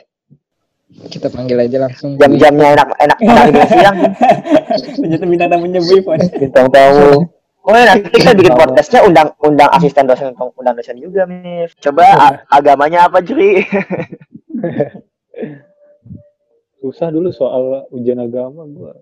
Kita 1.06 1.28
panggil 1.28 1.60
aja 1.60 1.78
langsung. 1.82 2.16
Jam-jamnya 2.16 2.72
enak 2.74 2.88
enak 2.98 3.18
enak 3.20 3.68
siang. 3.68 3.98
Ternyata 4.96 5.26
bintang 5.26 5.50
tamunya 5.50 5.80
Bu 5.82 5.92
Ipon. 5.98 6.18
Bintang 6.34 6.66
tamu. 6.70 7.26
Oh 7.62 7.74
ya, 7.74 7.84
nanti 7.90 8.08
kita 8.14 8.32
bikin 8.32 8.54
podcastnya 8.54 9.02
undang 9.02 9.28
undang 9.42 9.68
asisten 9.74 10.06
dosen 10.06 10.32
undang 10.38 10.72
dosen 10.72 10.96
juga, 10.96 11.26
Mif. 11.26 11.74
Coba 11.80 12.04
a- 12.06 12.38
agamanya 12.56 13.10
apa, 13.10 13.20
Jri? 13.20 13.60
susah 16.86 17.10
dulu 17.10 17.34
soal 17.34 17.90
ujian 17.90 18.22
agama. 18.22 18.62
Gua 18.70 18.94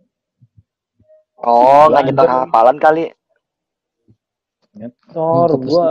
Oh, 1.44 1.92
nggak 1.92 2.04
nyetor 2.08 2.28
hafalan 2.32 2.80
kali. 2.80 3.12
nyetor 4.74 5.50
Untuk 5.54 5.68
gua 5.68 5.90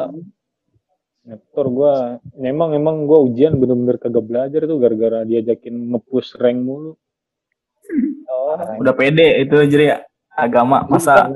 nyetor 1.22 1.66
gua. 1.68 1.94
Memang 2.34 2.72
emang 2.72 3.04
gua 3.04 3.20
ujian 3.22 3.60
bener-bener 3.60 4.00
kagak 4.00 4.24
belajar 4.24 4.64
tuh 4.64 4.80
gara-gara 4.80 5.22
diajakin 5.22 5.92
ngepush 5.92 6.40
rank 6.40 6.58
mulu. 6.58 6.96
Oh, 8.26 8.56
udah 8.80 8.94
pede 8.96 9.44
itu 9.44 9.52
jadi 9.68 9.84
ya 9.84 9.98
agama 10.32 10.88
masa? 10.88 11.28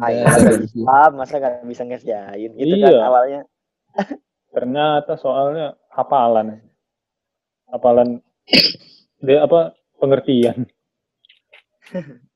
Ayo, 0.00 0.24
udah 0.24 0.38
ada 0.38 0.56
di 0.56 0.68
sini. 0.70 0.86
ah, 0.88 1.10
masa 1.12 1.34
nggak 1.36 1.68
bisa 1.68 1.82
ngerjain? 1.84 2.50
Gitu 2.56 2.74
kan 2.78 2.88
Iya. 2.88 3.02
awalnya. 3.04 3.40
ternyata 4.48 5.16
soalnya 5.16 5.76
hafalan. 5.92 6.60
Hafalan 7.68 8.20
dia 9.18 9.44
apa 9.44 9.76
pengertian. 10.02 10.66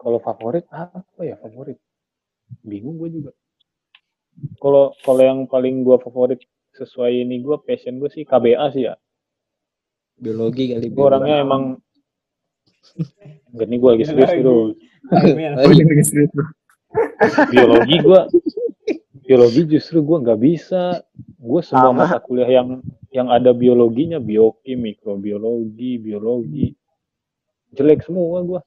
Kalau 0.00 0.18
favorit 0.18 0.66
apa 0.74 1.20
ya 1.22 1.38
favorit? 1.38 1.78
Bingung 2.66 2.98
gue 2.98 3.20
juga. 3.20 3.30
Kalau 4.56 4.96
kalau 5.04 5.20
yang 5.20 5.44
paling 5.44 5.84
gue 5.84 5.92
favorit 6.00 6.40
sesuai 6.72 7.28
ini 7.28 7.44
gue 7.44 7.60
passion 7.60 8.00
gue 8.00 8.08
sih 8.08 8.24
KBA 8.24 8.64
sih 8.72 8.88
ya. 8.88 8.96
Biologi 10.16 10.72
kali. 10.72 10.88
gue 10.88 11.04
orangnya 11.04 11.44
emang 11.44 11.76
Enggak 13.52 13.66
nih 13.68 13.78
gue 13.78 13.90
lagi 13.92 14.04
serius 14.08 14.32
dulu. 14.40 14.72
Biologi. 17.52 17.96
Gue 18.00 18.20
biologi 19.28 19.62
justru 19.68 20.00
gue 20.00 20.16
nggak 20.16 20.40
bisa. 20.40 21.04
Gue 21.36 21.60
semua 21.60 21.92
mata 21.92 22.18
kuliah 22.24 22.48
yang 22.48 22.80
yang 23.10 23.26
ada 23.26 23.50
biologinya, 23.50 24.22
biokim, 24.22 24.86
mikrobiologi, 24.86 25.98
biologi. 25.98 26.70
Jelek 27.74 28.06
semua 28.06 28.38
gua. 28.46 28.60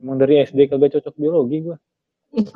Emang 0.00 0.16
dari 0.16 0.40
SD 0.44 0.72
kagak 0.72 0.96
cocok 0.96 1.14
biologi 1.16 1.56
gua. 1.68 1.76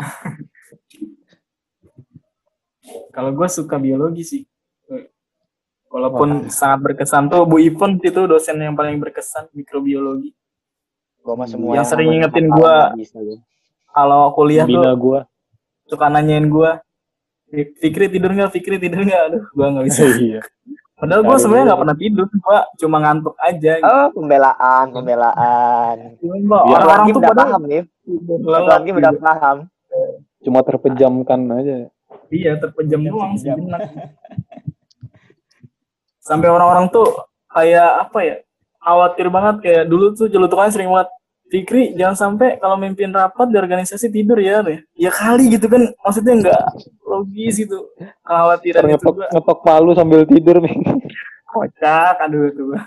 Kalau 3.15 3.31
gue 3.33 3.49
suka 3.49 3.77
biologi 3.77 4.25
sih. 4.25 4.43
Walaupun 5.93 6.49
sangat 6.49 6.81
berkesan 6.89 7.29
tuh 7.29 7.45
Bu 7.45 7.61
Ipon 7.61 8.01
itu 8.01 8.25
dosen 8.25 8.57
yang 8.57 8.73
paling 8.73 8.97
berkesan 8.97 9.53
mikrobiologi. 9.53 10.33
Gua 11.21 11.37
mah 11.37 11.45
semua 11.45 11.77
Yang 11.77 11.93
sering 11.93 12.09
ngingetin 12.17 12.49
gua. 12.49 12.97
gua. 12.97 13.37
Kalau 13.93 14.33
kuliah 14.33 14.65
Bina 14.65 14.97
tuh 14.97 14.97
gua. 14.97 15.21
suka 15.85 16.09
nanyain 16.09 16.49
gue, 16.49 16.71
Fikri 17.53 18.09
tidur 18.09 18.33
nggak? 18.33 18.51
Fikri 18.57 18.77
tidur 18.81 19.05
nggak? 19.05 19.23
Aduh, 19.29 19.45
gue 19.45 19.67
nggak 19.69 19.85
bisa. 19.85 20.03
iya. 20.25 20.41
Padahal 20.97 21.21
gue 21.27 21.35
Aduh. 21.35 21.43
sebenarnya 21.43 21.67
nggak 21.69 21.81
pernah 21.83 21.97
tidur, 21.99 22.27
gue 22.31 22.59
cuma 22.81 22.97
ngantuk 23.03 23.35
aja. 23.43 23.73
Gitu. 23.77 23.93
Oh, 23.93 24.09
pembelaan, 24.17 24.85
pembelaan. 24.95 25.97
Pak, 26.23 26.63
orang-orang 26.63 26.89
Lagi 26.89 27.11
tuh 27.11 27.21
udah 27.21 27.31
pada 27.31 27.43
paham 27.45 27.63
nih. 27.69 27.83
Lagi 28.47 28.91
udah 28.95 29.13
paham. 29.21 29.57
Cuma 30.43 30.61
terpejamkan 30.65 31.41
aja. 31.61 31.77
Iya, 32.33 32.53
terpejam 32.57 33.01
Jam 33.05 33.13
doang 33.13 33.33
sejenak. 33.37 33.81
Sampai 36.25 36.49
orang-orang 36.49 36.89
tuh 36.89 37.05
kayak 37.53 38.09
apa 38.09 38.19
ya? 38.25 38.37
Khawatir 38.83 39.27
banget 39.29 39.57
kayak 39.63 39.85
dulu 39.87 40.17
tuh 40.17 40.33
jelutukannya 40.33 40.73
sering 40.73 40.89
banget. 40.89 41.13
Fikri 41.53 41.93
jangan 42.01 42.17
sampai 42.17 42.57
kalau 42.57 42.81
mimpin 42.81 43.13
rapat 43.13 43.53
di 43.53 43.61
organisasi 43.61 44.09
tidur 44.09 44.41
ya, 44.41 44.65
ya. 44.65 44.81
Ya 44.97 45.11
kali 45.13 45.53
gitu 45.53 45.69
kan, 45.69 45.93
maksudnya 46.01 46.33
nggak 46.41 46.65
logis 47.05 47.61
itu. 47.61 47.77
Kekhawatiran 48.25 48.89
itu 48.89 49.09
gua 49.13 49.29
ngetok 49.29 49.59
palu 49.61 49.93
sambil 49.93 50.25
tidur 50.25 50.65
nih. 50.65 50.73
kocak, 51.53 52.17
aduh 52.25 52.49
itu 52.49 52.73
gua. 52.73 52.81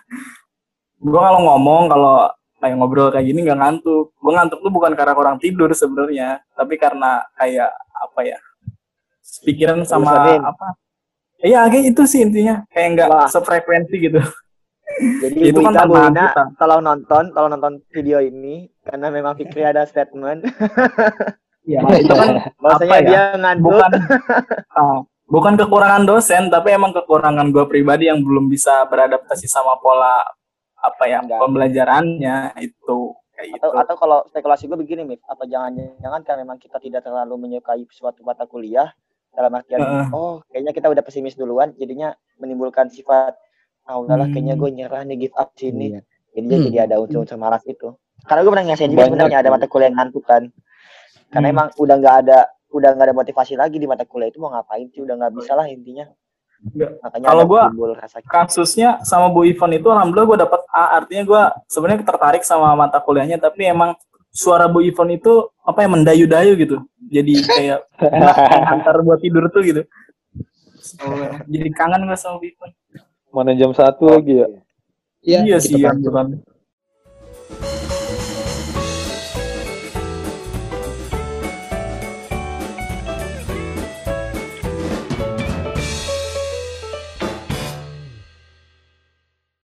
Gua 0.97 1.21
kalau 1.29 1.41
ngomong 1.45 1.93
kalau 1.93 2.25
kayak 2.57 2.75
ngobrol 2.81 3.13
kayak 3.13 3.29
gini 3.29 3.45
nggak 3.45 3.61
ngantuk. 3.61 4.17
Gua 4.17 4.33
ngantuk 4.41 4.57
tuh 4.65 4.71
bukan 4.73 4.97
karena 4.97 5.13
kurang 5.13 5.37
tidur 5.37 5.69
sebenarnya, 5.69 6.41
tapi 6.57 6.73
karena 6.81 7.21
kayak 7.37 7.69
apa 7.93 8.19
ya? 8.25 8.39
Pikiran 9.45 9.85
sama 9.85 10.09
Bosanin. 10.09 10.41
apa? 10.41 10.67
Iya, 11.45 11.69
kayak 11.69 11.85
itu 11.93 12.01
sih 12.09 12.25
intinya. 12.25 12.65
Kayak 12.73 12.89
nggak 12.97 13.29
sefrekuensi 13.29 13.95
gitu. 14.09 14.25
Jadi 14.95 15.51
Itu 15.51 15.59
kan 15.59 15.75
Bu 15.85 15.95
Ina, 15.99 16.31
kita. 16.31 16.43
tolong 16.55 16.81
nonton, 16.81 17.23
tolong 17.35 17.51
nonton 17.51 17.73
video 17.91 18.23
ini 18.23 18.71
karena 18.79 19.11
memang 19.11 19.35
Fikri 19.35 19.61
ada 19.61 19.83
statement 19.83 20.47
Iya, 21.65 21.81
itu 21.97 22.13
kan 22.13 22.29
bahwasanya 22.61 22.93
Apa 22.93 23.01
ya? 23.01 23.07
dia 23.09 23.21
ngantuk. 23.41 23.65
bukan 23.73 23.91
ah, 24.77 24.99
bukan 25.25 25.53
kekurangan 25.57 26.03
dosen, 26.05 26.53
tapi 26.53 26.77
emang 26.77 26.93
kekurangan 26.93 27.49
gue 27.49 27.65
pribadi 27.65 28.05
yang 28.05 28.21
belum 28.21 28.45
bisa 28.47 28.85
beradaptasi 28.85 29.49
sama 29.49 29.73
pola 29.81 30.21
apa 30.77 31.03
ya 31.09 31.25
Enggak. 31.25 31.41
pembelajarannya 31.41 32.37
itu 32.61 33.17
kayak 33.33 33.47
gitu. 33.49 33.65
atau 33.65 33.69
atau 33.73 33.95
kalau 33.97 34.19
spekulasi 34.29 34.69
gue 34.69 34.77
begini 34.77 35.01
Mif 35.01 35.25
atau 35.25 35.49
jangan-jangan 35.49 36.21
kan 36.21 36.37
memang 36.37 36.61
kita 36.61 36.77
tidak 36.77 37.01
terlalu 37.01 37.35
menyukai 37.41 37.81
suatu 37.89 38.21
mata 38.21 38.45
kuliah 38.45 38.93
dalam 39.33 39.49
artian 39.51 39.81
Heeh. 39.81 40.07
oh 40.13 40.45
kayaknya 40.47 40.71
kita 40.71 40.87
udah 40.87 41.01
pesimis 41.01 41.33
duluan 41.33 41.73
jadinya 41.75 42.13
menimbulkan 42.37 42.87
sifat 42.87 43.33
ah 43.85 44.01
udahlah 44.01 44.25
Hmm. 44.25 44.33
kayaknya 44.33 44.55
gue 44.57 44.69
nyerah 44.73 45.01
nih 45.05 45.17
give 45.17 45.35
up 45.37 45.49
sini. 45.53 45.87
Iya. 45.93 46.01
jadinya 46.35 46.57
Hmm. 46.59 46.65
jadi 46.67 46.77
ada 46.83 46.95
unsur-unsur 46.99 47.37
malas 47.39 47.63
itu. 47.63 47.95
Karena 48.27 48.43
gue 48.43 48.51
pernah 48.51 48.65
ngerasain 48.67 48.91
juga 48.91 49.03
sebenarnya 49.07 49.39
ada 49.39 49.49
mata 49.49 49.65
kuliah 49.69 49.87
yang 49.87 49.97
ngantuk 50.01 50.23
kan. 50.27 50.43
Karena 51.31 51.47
Hmm. 51.47 51.55
emang 51.55 51.67
udah 51.79 51.95
nggak 51.95 52.15
ada 52.25 52.39
udah 52.75 52.89
nggak 52.91 53.07
ada 53.07 53.15
motivasi 53.15 53.53
lagi 53.55 53.79
di 53.79 53.87
mata 53.87 54.03
kuliah 54.03 54.27
itu 54.27 54.43
mau 54.43 54.51
ngapain 54.51 54.91
sih 54.91 54.99
udah 54.99 55.15
nggak 55.15 55.31
bisa 55.31 55.55
lah 55.55 55.63
intinya. 55.65 56.03
Makanya 56.75 57.25
Kalau 57.29 57.93
rasa 57.93 58.19
kasusnya 58.25 58.89
sama 59.05 59.29
Bu 59.29 59.45
Ivan 59.45 59.71
itu 59.71 59.87
alhamdulillah 59.87 60.27
gue 60.27 60.37
dapet 60.43 60.61
A 60.73 60.97
artinya 60.97 61.23
gue 61.23 61.41
sebenarnya 61.69 62.03
tertarik 62.03 62.43
sama 62.43 62.73
mata 62.73 62.97
kuliahnya 62.99 63.37
tapi 63.37 63.69
emang 63.69 63.93
suara 64.27 64.67
Bu 64.67 64.83
Ivan 64.83 65.13
itu 65.13 65.31
apa 65.63 65.85
ya 65.85 65.89
mendayu-dayu 65.93 66.57
gitu. 66.57 66.83
Jadi 67.05 67.33
kayak 67.47 67.79
antar 68.75 68.99
buat 69.05 69.21
tidur 69.21 69.47
tuh 69.47 69.61
gitu. 69.63 69.81
So, 70.75 71.05
jadi 71.47 71.69
kangen 71.71 72.09
gue 72.09 72.17
sama 72.17 72.41
Bu 72.41 72.49
Ivan 72.49 72.71
Mana 73.35 73.51
jam 73.51 73.75
satu 73.75 74.07
lagi 74.07 74.39
ya? 74.39 74.47
Iya, 75.19 75.39
iya 75.43 75.57
ya 75.59 75.75
pantau. 75.91 76.07
bukan 76.07 76.27